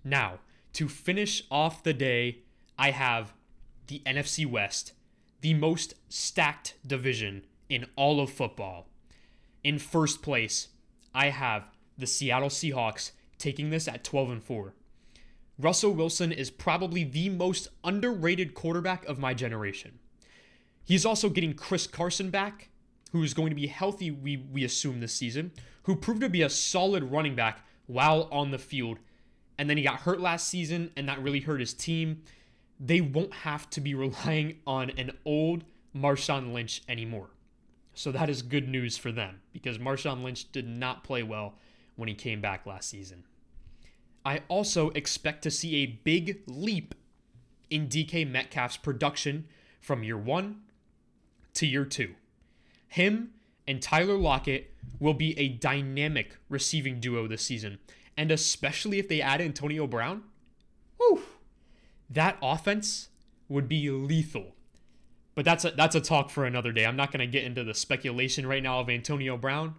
Now, 0.05 0.39
to 0.73 0.87
finish 0.87 1.43
off 1.51 1.83
the 1.83 1.93
day, 1.93 2.39
I 2.79 2.91
have 2.91 3.33
the 3.87 4.01
NFC 4.05 4.45
West, 4.45 4.93
the 5.41 5.53
most 5.53 5.93
stacked 6.07 6.75
division 6.87 7.45
in 7.67 7.85
all 7.97 8.21
of 8.21 8.29
football. 8.29 8.87
In 9.63 9.79
first 9.79 10.21
place, 10.21 10.69
I 11.13 11.29
have 11.29 11.69
the 11.97 12.07
Seattle 12.07 12.49
Seahawks 12.49 13.11
taking 13.37 13.69
this 13.69 13.87
at 13.87 14.03
12 14.03 14.31
and 14.31 14.43
4. 14.43 14.73
Russell 15.59 15.93
Wilson 15.93 16.31
is 16.31 16.49
probably 16.49 17.03
the 17.03 17.29
most 17.29 17.67
underrated 17.83 18.53
quarterback 18.53 19.05
of 19.05 19.19
my 19.19 19.33
generation. 19.33 19.99
He's 20.83 21.05
also 21.05 21.29
getting 21.29 21.53
Chris 21.53 21.87
Carson 21.87 22.29
back, 22.29 22.69
who 23.11 23.23
is 23.23 23.33
going 23.33 23.49
to 23.49 23.55
be 23.55 23.67
healthy, 23.67 24.11
we, 24.11 24.37
we 24.37 24.63
assume, 24.63 24.99
this 24.99 25.13
season, 25.13 25.51
who 25.83 25.95
proved 25.95 26.21
to 26.21 26.29
be 26.29 26.41
a 26.41 26.49
solid 26.49 27.11
running 27.11 27.35
back 27.35 27.65
while 27.85 28.27
on 28.31 28.51
the 28.51 28.57
field 28.57 28.97
and 29.57 29.69
then 29.69 29.77
he 29.77 29.83
got 29.83 30.01
hurt 30.01 30.19
last 30.19 30.47
season, 30.47 30.91
and 30.95 31.07
that 31.07 31.21
really 31.21 31.39
hurt 31.39 31.59
his 31.59 31.73
team. 31.73 32.23
They 32.79 33.01
won't 33.01 33.33
have 33.33 33.69
to 33.71 33.81
be 33.81 33.93
relying 33.95 34.59
on 34.65 34.91
an 34.91 35.11
old 35.25 35.63
Marshawn 35.95 36.53
Lynch 36.53 36.81
anymore. 36.87 37.29
So 37.93 38.11
that 38.11 38.29
is 38.29 38.41
good 38.41 38.67
news 38.67 38.97
for 38.97 39.11
them 39.11 39.41
because 39.51 39.77
Marshawn 39.77 40.23
Lynch 40.23 40.51
did 40.51 40.67
not 40.67 41.03
play 41.03 41.23
well 41.23 41.55
when 41.95 42.09
he 42.09 42.15
came 42.15 42.41
back 42.41 42.65
last 42.65 42.89
season. 42.89 43.23
I 44.25 44.41
also 44.47 44.89
expect 44.91 45.43
to 45.43 45.51
see 45.51 45.77
a 45.77 45.85
big 45.85 46.41
leap 46.47 46.95
in 47.69 47.87
DK 47.87 48.29
Metcalf's 48.29 48.77
production 48.77 49.47
from 49.79 50.03
year 50.03 50.17
one 50.17 50.61
to 51.55 51.67
year 51.67 51.85
two. 51.85 52.15
Him 52.87 53.31
and 53.67 53.81
Tyler 53.81 54.17
Lockett 54.17 54.71
will 54.99 55.13
be 55.13 55.37
a 55.37 55.49
dynamic 55.49 56.37
receiving 56.49 56.99
duo 56.99 57.27
this 57.27 57.43
season, 57.43 57.79
and 58.15 58.31
especially 58.31 58.99
if 58.99 59.07
they 59.07 59.21
add 59.21 59.41
Antonio 59.41 59.87
Brown, 59.87 60.23
whew, 60.97 61.23
that 62.09 62.37
offense 62.41 63.09
would 63.49 63.67
be 63.67 63.89
lethal. 63.89 64.55
But 65.35 65.45
that's 65.45 65.65
a 65.65 65.71
that's 65.71 65.95
a 65.95 66.01
talk 66.01 66.29
for 66.29 66.45
another 66.45 66.71
day. 66.71 66.85
I'm 66.85 66.95
not 66.95 67.11
going 67.11 67.19
to 67.19 67.31
get 67.31 67.43
into 67.43 67.63
the 67.63 67.73
speculation 67.73 68.45
right 68.45 68.61
now 68.61 68.79
of 68.79 68.89
Antonio 68.89 69.37
Brown. 69.37 69.75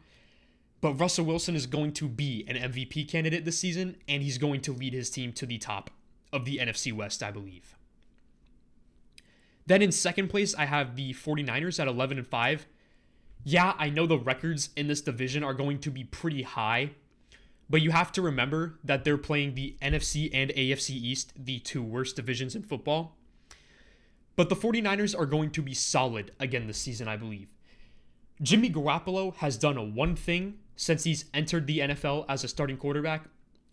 But 0.80 1.00
Russell 1.00 1.24
Wilson 1.24 1.56
is 1.56 1.66
going 1.66 1.92
to 1.94 2.08
be 2.08 2.44
an 2.46 2.56
MVP 2.56 3.08
candidate 3.08 3.46
this 3.46 3.58
season, 3.58 3.96
and 4.06 4.22
he's 4.22 4.36
going 4.36 4.60
to 4.62 4.72
lead 4.72 4.92
his 4.92 5.08
team 5.08 5.32
to 5.32 5.46
the 5.46 5.56
top 5.56 5.90
of 6.30 6.44
the 6.44 6.58
NFC 6.58 6.92
West, 6.92 7.22
I 7.22 7.30
believe. 7.30 7.74
Then 9.66 9.80
in 9.80 9.92
second 9.92 10.28
place, 10.28 10.54
I 10.54 10.66
have 10.66 10.94
the 10.94 11.14
49ers 11.14 11.80
at 11.80 11.88
11 11.88 12.18
and 12.18 12.26
5. 12.26 12.66
Yeah, 13.44 13.72
I 13.78 13.88
know 13.88 14.06
the 14.06 14.18
records 14.18 14.70
in 14.76 14.88
this 14.88 15.00
division 15.00 15.42
are 15.42 15.54
going 15.54 15.78
to 15.80 15.90
be 15.90 16.04
pretty 16.04 16.42
high, 16.42 16.90
but 17.70 17.80
you 17.80 17.90
have 17.90 18.12
to 18.12 18.22
remember 18.22 18.78
that 18.84 19.04
they're 19.04 19.16
playing 19.16 19.54
the 19.54 19.76
NFC 19.80 20.28
and 20.32 20.50
AFC 20.50 20.90
East, 20.90 21.32
the 21.36 21.60
two 21.60 21.82
worst 21.82 22.16
divisions 22.16 22.54
in 22.54 22.62
football. 22.62 23.16
But 24.36 24.48
the 24.48 24.56
49ers 24.56 25.18
are 25.18 25.26
going 25.26 25.50
to 25.50 25.62
be 25.62 25.74
solid 25.74 26.32
again 26.40 26.66
this 26.66 26.78
season, 26.78 27.08
I 27.08 27.16
believe. 27.16 27.48
Jimmy 28.42 28.68
Garoppolo 28.70 29.34
has 29.36 29.56
done 29.56 29.76
a 29.76 29.84
one 29.84 30.16
thing 30.16 30.58
since 30.76 31.04
he's 31.04 31.26
entered 31.32 31.66
the 31.66 31.78
NFL 31.78 32.26
as 32.28 32.42
a 32.42 32.48
starting 32.48 32.76
quarterback, 32.76 33.24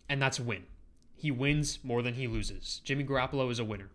and 0.08 0.22
that's 0.22 0.38
win. 0.38 0.64
He 1.16 1.30
wins 1.30 1.80
more 1.82 2.02
than 2.02 2.14
he 2.14 2.28
loses. 2.28 2.80
Jimmy 2.84 3.04
Garoppolo 3.04 3.50
is 3.50 3.58
a 3.58 3.64
winner. 3.64 3.90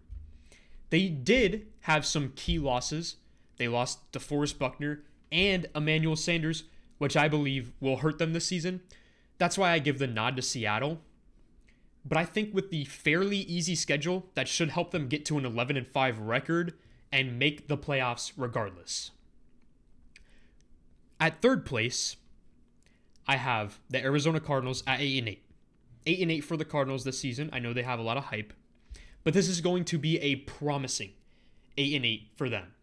They 0.90 1.08
did 1.08 1.68
have 1.82 2.06
some 2.06 2.34
key 2.36 2.60
losses. 2.60 3.18
They 3.58 3.68
lost 3.68 4.12
DeForest 4.12 4.58
Buckner 4.58 5.04
and 5.32 5.68
Emmanuel 5.76 6.16
Sanders, 6.16 6.64
which 6.98 7.18
I 7.18 7.28
believe 7.28 7.72
will 7.80 7.98
hurt 7.98 8.18
them 8.18 8.34
this 8.34 8.46
season. 8.46 8.82
That's 9.38 9.58
why 9.58 9.72
I 9.72 9.80
give 9.80 10.00
the 10.00 10.08
nod 10.08 10.36
to 10.36 10.42
Seattle. 10.42 11.02
But 12.08 12.18
I 12.18 12.26
think 12.26 12.54
with 12.54 12.70
the 12.70 12.86
fairly 12.86 13.38
easy 13.38 13.76
schedule, 13.76 14.28
that 14.36 14.48
should 14.48 14.70
help 14.70 14.92
them 14.92 15.08
get 15.08 15.26
to 15.26 15.38
an 15.38 15.46
11 15.46 15.76
and 15.76 15.88
5 15.88 16.20
record 16.20 16.74
and 17.12 17.38
make 17.38 17.68
the 17.68 17.78
playoffs 17.78 18.32
regardless. 18.38 19.12
At 21.20 21.42
third 21.42 21.66
place, 21.66 22.16
I 23.28 23.36
have 23.36 23.80
the 23.90 24.02
Arizona 24.02 24.40
Cardinals 24.40 24.84
at 24.88 25.02
8 25.02 25.20
and 25.20 25.30
8. 25.30 25.44
8 26.06 26.20
and 26.22 26.32
8 26.32 26.42
for 26.42 26.56
the 26.56 26.64
Cardinals 26.64 27.04
this 27.04 27.20
season. 27.20 27.50
I 27.52 27.60
know 27.60 27.74
they 27.74 27.84
have 27.84 28.00
a 28.00 28.04
lot 28.04 28.18
of 28.18 28.26
hype, 28.26 28.54
but 29.26 29.34
this 29.34 29.50
is 29.50 29.60
going 29.60 29.84
to 29.86 29.98
be 29.98 30.18
a 30.20 30.38
promising 30.38 31.12
8 31.78 31.94
and 31.94 32.06
8 32.06 32.30
for 32.38 32.48
them. 32.48 32.74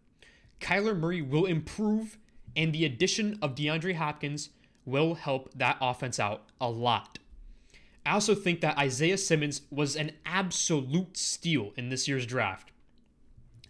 Kyler 0.59 0.95
Murray 0.95 1.21
will 1.23 1.45
improve, 1.45 2.19
and 2.55 2.71
the 2.71 2.85
addition 2.85 3.39
of 3.41 3.55
DeAndre 3.55 3.95
Hopkins 3.95 4.49
will 4.85 5.15
help 5.15 5.51
that 5.55 5.77
offense 5.81 6.19
out 6.19 6.43
a 6.61 6.69
lot. 6.69 7.17
I 8.05 8.11
also 8.11 8.35
think 8.35 8.61
that 8.61 8.77
Isaiah 8.77 9.17
Simmons 9.17 9.61
was 9.71 9.95
an 9.95 10.11
absolute 10.25 11.17
steal 11.17 11.71
in 11.75 11.89
this 11.89 12.07
year's 12.07 12.25
draft. 12.25 12.71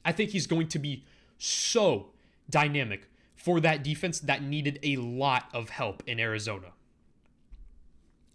I 0.04 0.12
think 0.12 0.32
he's 0.32 0.46
going 0.46 0.68
to 0.70 0.80
be 0.80 1.06
so 1.38 2.08
dynamic 2.50 3.10
for 3.36 3.60
that 3.62 3.84
defense 3.84 4.20
that 4.20 4.44
needed 4.44 4.80
a 4.84 4.98
lot 4.98 5.50
of 5.54 5.70
help 5.70 6.04
in 6.06 6.20
Arizona. 6.20 6.74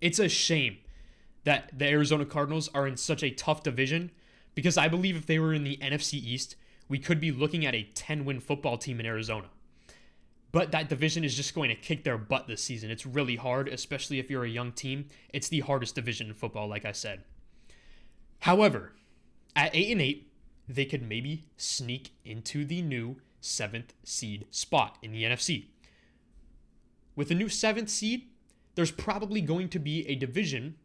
It's 0.01 0.19
a 0.19 0.29
shame 0.29 0.79
that 1.45 1.71
the 1.77 1.87
Arizona 1.87 2.25
Cardinals 2.25 2.69
are 2.75 2.87
in 2.87 2.97
such 2.97 3.23
a 3.23 3.31
tough 3.31 3.63
division 3.63 4.11
because 4.55 4.79
I 4.79 4.89
believe 4.89 5.17
if 5.17 5.27
they 5.27 5.39
were 5.39 5.53
in 5.53 5.65
the 5.65 5.77
NFC 5.79 6.15
East, 6.15 6.57
we 6.89 6.99
could 6.99 7.21
be 7.21 7.31
looking 7.31 7.67
at 7.67 7.75
a 7.75 7.89
10 7.95 8.25
win 8.25 8.41
football 8.41 8.79
team 8.79 9.01
in 9.01 9.07
Arizona. 9.07 9.49
But 10.53 10.73
that 10.73 10.89
division 10.89 11.25
is 11.25 11.35
just 11.35 11.55
going 11.55 11.69
to 11.69 11.77
kick 11.77 12.03
their 12.03 12.19
butt 12.19 12.49
this 12.49 12.63
season. 12.63 12.91
It's 12.91 13.07
really 13.07 13.37
hard, 13.37 13.69
especially 13.69 14.19
if 14.19 14.31
you're 14.31 14.45
a 14.45 14.49
young 14.49 14.73
team. 14.73 15.07
It's 15.33 15.49
the 15.49 15.61
hardest 15.61 15.95
division 15.95 16.29
in 16.29 16.35
football, 16.35 16.69
like 16.69 16.85
I 16.85 16.93
said. 16.93 17.23
However, 18.41 18.93
at 19.55 19.75
8 19.75 19.93
and 19.93 20.03
8, 20.03 20.33
they 20.69 20.85
could 20.85 21.03
maybe 21.03 21.45
sneak 21.57 22.13
into 22.25 22.65
the 22.65 22.83
new 22.83 23.17
seventh 23.41 23.95
seed 24.05 24.47
spot 24.51 24.99
in 25.03 25.13
the 25.13 25.25
NFC. 25.25 25.67
With 27.17 27.29
the 27.29 27.35
new 27.35 27.49
seventh 27.49 27.91
seed, 27.91 28.29
there's 28.75 28.91
probably 28.91 29.41
going 29.41 29.69
to 29.71 29.79
be 29.79 30.07
a 30.09 30.15
division 30.15 30.77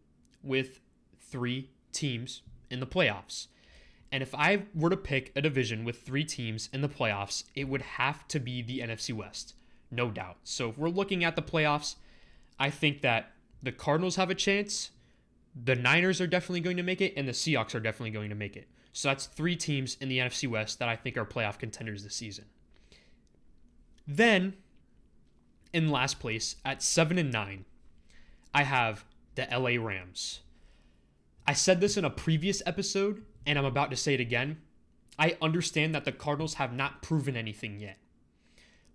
with 0.43 0.80
three 1.19 1.69
teams 1.91 2.41
in 2.69 2.80
the 2.80 2.88
playoffs. 2.88 3.47
And 4.15 4.21
if 4.21 4.34
I 4.34 4.63
were 4.73 4.89
to 4.89 4.95
pick 4.95 5.34
a 5.36 5.41
division 5.41 5.84
with 5.84 6.04
three 6.04 6.23
teams 6.23 6.69
in 6.71 6.80
the 6.80 6.88
playoffs, 6.88 7.43
it 7.54 7.65
would 7.65 7.82
have 7.82 8.25
to 8.30 8.39
be 8.39 8.62
the 8.62 8.80
NFC 8.80 9.13
West, 9.13 9.56
no 9.91 10.10
doubt. 10.10 10.38
So 10.45 10.69
if 10.69 10.78
we're 10.78 10.88
looking 10.88 11.25
at 11.25 11.36
the 11.36 11.41
playoffs, 11.41 11.95
I 12.58 12.69
think 12.69 13.01
that 13.01 13.34
the 13.62 13.73
Cardinals 13.73 14.15
have 14.15 14.30
a 14.30 14.34
chance, 14.34 14.91
the 15.54 15.75
Niners 15.75 16.21
are 16.21 16.28
definitely 16.28 16.62
going 16.62 16.78
to 16.78 16.82
make 16.84 17.01
it, 17.01 17.12
and 17.17 17.28
the 17.28 17.34
Seahawks 17.34 17.75
are 17.75 17.82
definitely 17.82 18.12
going 18.12 18.30
to 18.30 18.38
make 18.38 18.56
it. 18.56 18.69
So 18.93 19.10
that's 19.10 19.25
three 19.25 19.58
teams 19.58 19.97
in 19.99 20.08
the 20.08 20.19
NFC 20.19 20.47
West 20.47 20.80
that 20.80 20.88
I 20.88 20.95
think 20.95 21.17
are 21.17 21.25
playoff 21.25 21.60
contenders 21.60 22.06
this 22.06 22.15
season. 22.15 22.45
Then, 24.08 24.54
in 25.73 25.91
last 25.91 26.21
place 26.21 26.56
at 26.63 26.82
seven 26.82 27.17
and 27.17 27.34
nine, 27.34 27.65
I 28.54 28.63
have 28.63 29.04
the 29.36 29.45
LA 29.51 29.71
Rams. 29.86 30.39
I 31.45 31.51
said 31.51 31.82
this 31.82 31.97
in 31.97 32.06
a 32.06 32.10
previous 32.10 32.63
episode, 32.65 33.21
and 33.45 33.58
I'm 33.58 33.65
about 33.65 33.91
to 33.91 33.97
say 33.97 34.13
it 34.13 34.19
again. 34.19 34.58
I 35.17 35.38
understand 35.41 35.95
that 35.95 36.05
the 36.05 36.12
Cardinals 36.12 36.55
have 36.55 36.73
not 36.73 37.01
proven 37.01 37.38
anything 37.38 37.79
yet. 37.79 37.97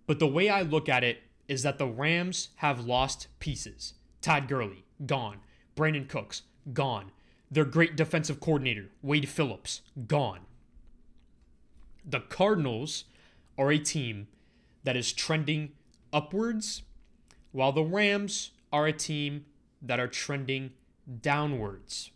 But 0.07 0.19
the 0.19 0.27
way 0.27 0.49
I 0.49 0.61
look 0.61 0.89
at 0.89 1.03
it 1.03 1.23
is 1.47 1.63
that 1.63 1.77
the 1.77 1.87
Rams 1.87 2.49
have 2.57 2.85
lost 2.85 3.27
pieces. 3.39 3.93
Todd 4.21 4.47
Gurley, 4.47 4.85
gone. 5.05 5.39
Brandin 5.75 6.07
Cooks, 6.07 6.43
gone. 6.73 7.11
Their 7.49 7.65
great 7.65 7.95
defensive 7.95 8.39
coordinator, 8.39 8.89
Wade 9.01 9.27
Phillips, 9.27 9.81
gone. 10.07 10.41
The 12.05 12.21
Cardinals 12.21 13.05
are 13.57 13.71
a 13.71 13.79
team 13.79 14.27
that 14.83 14.95
is 14.95 15.13
trending 15.13 15.73
upwards, 16.13 16.83
while 17.51 17.71
the 17.71 17.83
Rams 17.83 18.51
are 18.71 18.87
a 18.87 18.93
team 18.93 19.45
that 19.81 19.99
are 19.99 20.07
trending 20.07 20.71
downwards. 21.21 22.11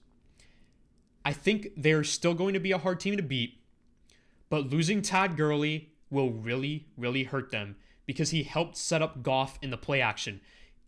I 1.25 1.33
think 1.33 1.69
they're 1.75 2.03
still 2.03 2.35
going 2.35 2.53
to 2.53 2.59
be 2.59 2.71
a 2.71 2.77
hard 2.77 2.99
team 2.99 3.17
to 3.17 3.23
beat, 3.23 3.59
but 4.49 4.69
losing 4.69 5.01
Todd 5.01 5.35
Gurley 5.35 5.89
will 6.11 6.29
really, 6.29 6.85
really 6.95 7.23
hurt 7.23 7.49
them 7.49 7.75
because 8.05 8.29
he 8.29 8.43
helped 8.43 8.77
set 8.77 9.01
up 9.01 9.23
Goff 9.23 9.57
in 9.61 9.71
the 9.71 9.77
play 9.77 10.01
action. 10.01 10.39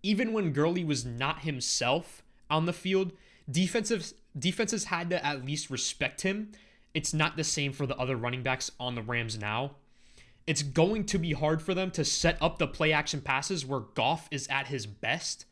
Even 0.04 0.32
when 0.32 0.54
Gurley 0.54 0.84
was 0.84 1.04
not 1.04 1.40
himself 1.40 2.22
on 2.52 2.68
the 2.68 2.74
field, 2.74 3.14
defensive 3.50 4.14
defenses 4.38 4.86
had 4.86 5.10
to 5.10 5.26
at 5.26 5.44
least 5.44 5.72
respect 5.72 6.22
him. 6.22 6.52
It's 6.94 7.14
not 7.14 7.36
the 7.36 7.44
same 7.44 7.74
for 7.74 7.88
the 7.88 7.98
other 7.98 8.16
running 8.16 8.44
backs 8.44 8.72
on 8.80 8.94
the 8.94 9.02
Rams 9.02 9.40
now. 9.40 9.72
It's 10.46 10.64
going 10.64 11.06
to 11.06 11.18
be 11.18 11.34
hard 11.34 11.62
for 11.62 11.74
them 11.74 11.92
to 11.92 12.06
set 12.06 12.38
up 12.40 12.58
the 12.58 12.68
play 12.68 12.94
action 12.94 13.22
passes 13.22 13.66
where 13.66 13.82
Goff 13.82 14.28
is 14.32 14.48
at 14.48 14.68
his 14.68 14.86
best 14.86 15.46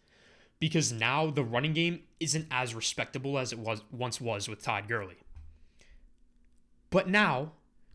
because 0.59 0.91
now 0.91 1.29
the 1.29 1.43
running 1.43 1.73
game 1.73 2.01
isn't 2.19 2.47
as 2.49 2.73
respectable 2.73 3.37
as 3.37 3.51
it 3.51 3.59
was 3.59 3.81
once 3.91 4.21
was 4.21 4.47
with 4.47 4.63
Todd 4.63 4.87
Gurley. 4.87 5.17
But 6.89 7.09
now 7.09 7.51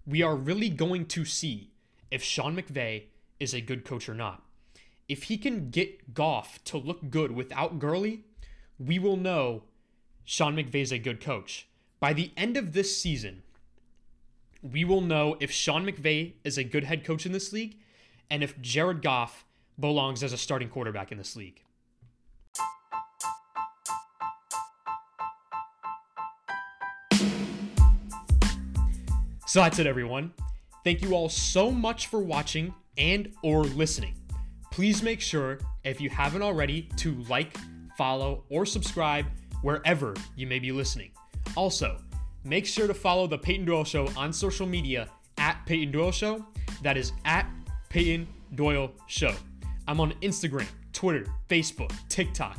we 0.06 0.22
are 0.22 0.36
really 0.36 0.68
going 0.68 1.06
to 1.06 1.24
see 1.24 1.70
if 2.10 2.22
Sean 2.22 2.56
McVay 2.56 3.04
is 3.38 3.54
a 3.54 3.60
good 3.60 3.84
coach 3.84 4.08
or 4.08 4.14
not. 4.14 4.42
If 5.08 5.24
he 5.24 5.38
can 5.38 5.70
get 5.70 6.14
Goff 6.14 6.62
to 6.64 6.78
look 6.78 7.10
good 7.10 7.32
without 7.32 7.78
Gurley, 7.78 8.24
we 8.78 8.98
will 8.98 9.16
know 9.16 9.62
Sean 10.24 10.56
McVay 10.56 10.82
is 10.82 10.92
a 10.92 10.98
good 10.98 11.20
coach. 11.20 11.66
By 11.98 12.12
the 12.12 12.30
end 12.36 12.56
of 12.56 12.72
this 12.72 12.96
season, 12.96 13.42
we 14.62 14.84
will 14.84 15.00
know 15.00 15.36
if 15.40 15.50
Sean 15.50 15.86
McVay 15.86 16.34
is 16.44 16.58
a 16.58 16.64
good 16.64 16.84
head 16.84 17.04
coach 17.04 17.26
in 17.26 17.32
this 17.32 17.52
league 17.52 17.76
and 18.30 18.42
if 18.42 18.60
Jared 18.60 19.02
Goff 19.02 19.44
belongs 19.78 20.22
as 20.22 20.32
a 20.32 20.38
starting 20.38 20.68
quarterback 20.68 21.10
in 21.10 21.18
this 21.18 21.34
league. 21.34 21.62
So 29.50 29.58
that's 29.58 29.80
it, 29.80 29.86
everyone. 29.88 30.32
Thank 30.84 31.02
you 31.02 31.12
all 31.12 31.28
so 31.28 31.72
much 31.72 32.06
for 32.06 32.20
watching 32.20 32.72
and 32.96 33.34
or 33.42 33.64
listening. 33.64 34.14
Please 34.70 35.02
make 35.02 35.20
sure, 35.20 35.58
if 35.82 36.00
you 36.00 36.08
haven't 36.08 36.42
already, 36.42 36.82
to 36.98 37.16
like, 37.28 37.56
follow, 37.98 38.44
or 38.48 38.64
subscribe 38.64 39.26
wherever 39.62 40.14
you 40.36 40.46
may 40.46 40.60
be 40.60 40.70
listening. 40.70 41.10
Also, 41.56 41.96
make 42.44 42.64
sure 42.64 42.86
to 42.86 42.94
follow 42.94 43.26
the 43.26 43.36
Peyton 43.36 43.64
Doyle 43.64 43.82
Show 43.82 44.06
on 44.16 44.32
social 44.32 44.68
media 44.68 45.08
at 45.38 45.66
Peyton 45.66 45.90
Doyle 45.90 46.12
Show. 46.12 46.46
That 46.84 46.96
is 46.96 47.10
at 47.24 47.50
Peyton 47.88 48.28
Doyle 48.54 48.92
Show. 49.08 49.34
I'm 49.88 49.98
on 49.98 50.12
Instagram, 50.22 50.68
Twitter, 50.92 51.26
Facebook, 51.48 51.92
TikTok, 52.08 52.56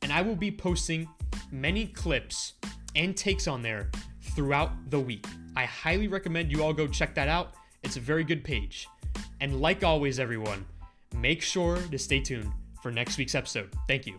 and 0.00 0.10
I 0.10 0.22
will 0.22 0.36
be 0.36 0.50
posting 0.50 1.06
many 1.50 1.88
clips 1.88 2.54
and 2.96 3.14
takes 3.14 3.46
on 3.46 3.60
there 3.60 3.90
throughout 4.34 4.88
the 4.88 4.98
week. 4.98 5.26
I 5.56 5.64
highly 5.64 6.08
recommend 6.08 6.50
you 6.50 6.62
all 6.62 6.72
go 6.72 6.86
check 6.86 7.14
that 7.14 7.28
out. 7.28 7.52
It's 7.82 7.96
a 7.96 8.00
very 8.00 8.24
good 8.24 8.42
page. 8.44 8.88
And 9.40 9.60
like 9.60 9.84
always, 9.84 10.18
everyone, 10.18 10.64
make 11.16 11.42
sure 11.42 11.76
to 11.76 11.98
stay 11.98 12.20
tuned 12.20 12.50
for 12.82 12.90
next 12.90 13.18
week's 13.18 13.34
episode. 13.34 13.70
Thank 13.86 14.06
you. 14.06 14.18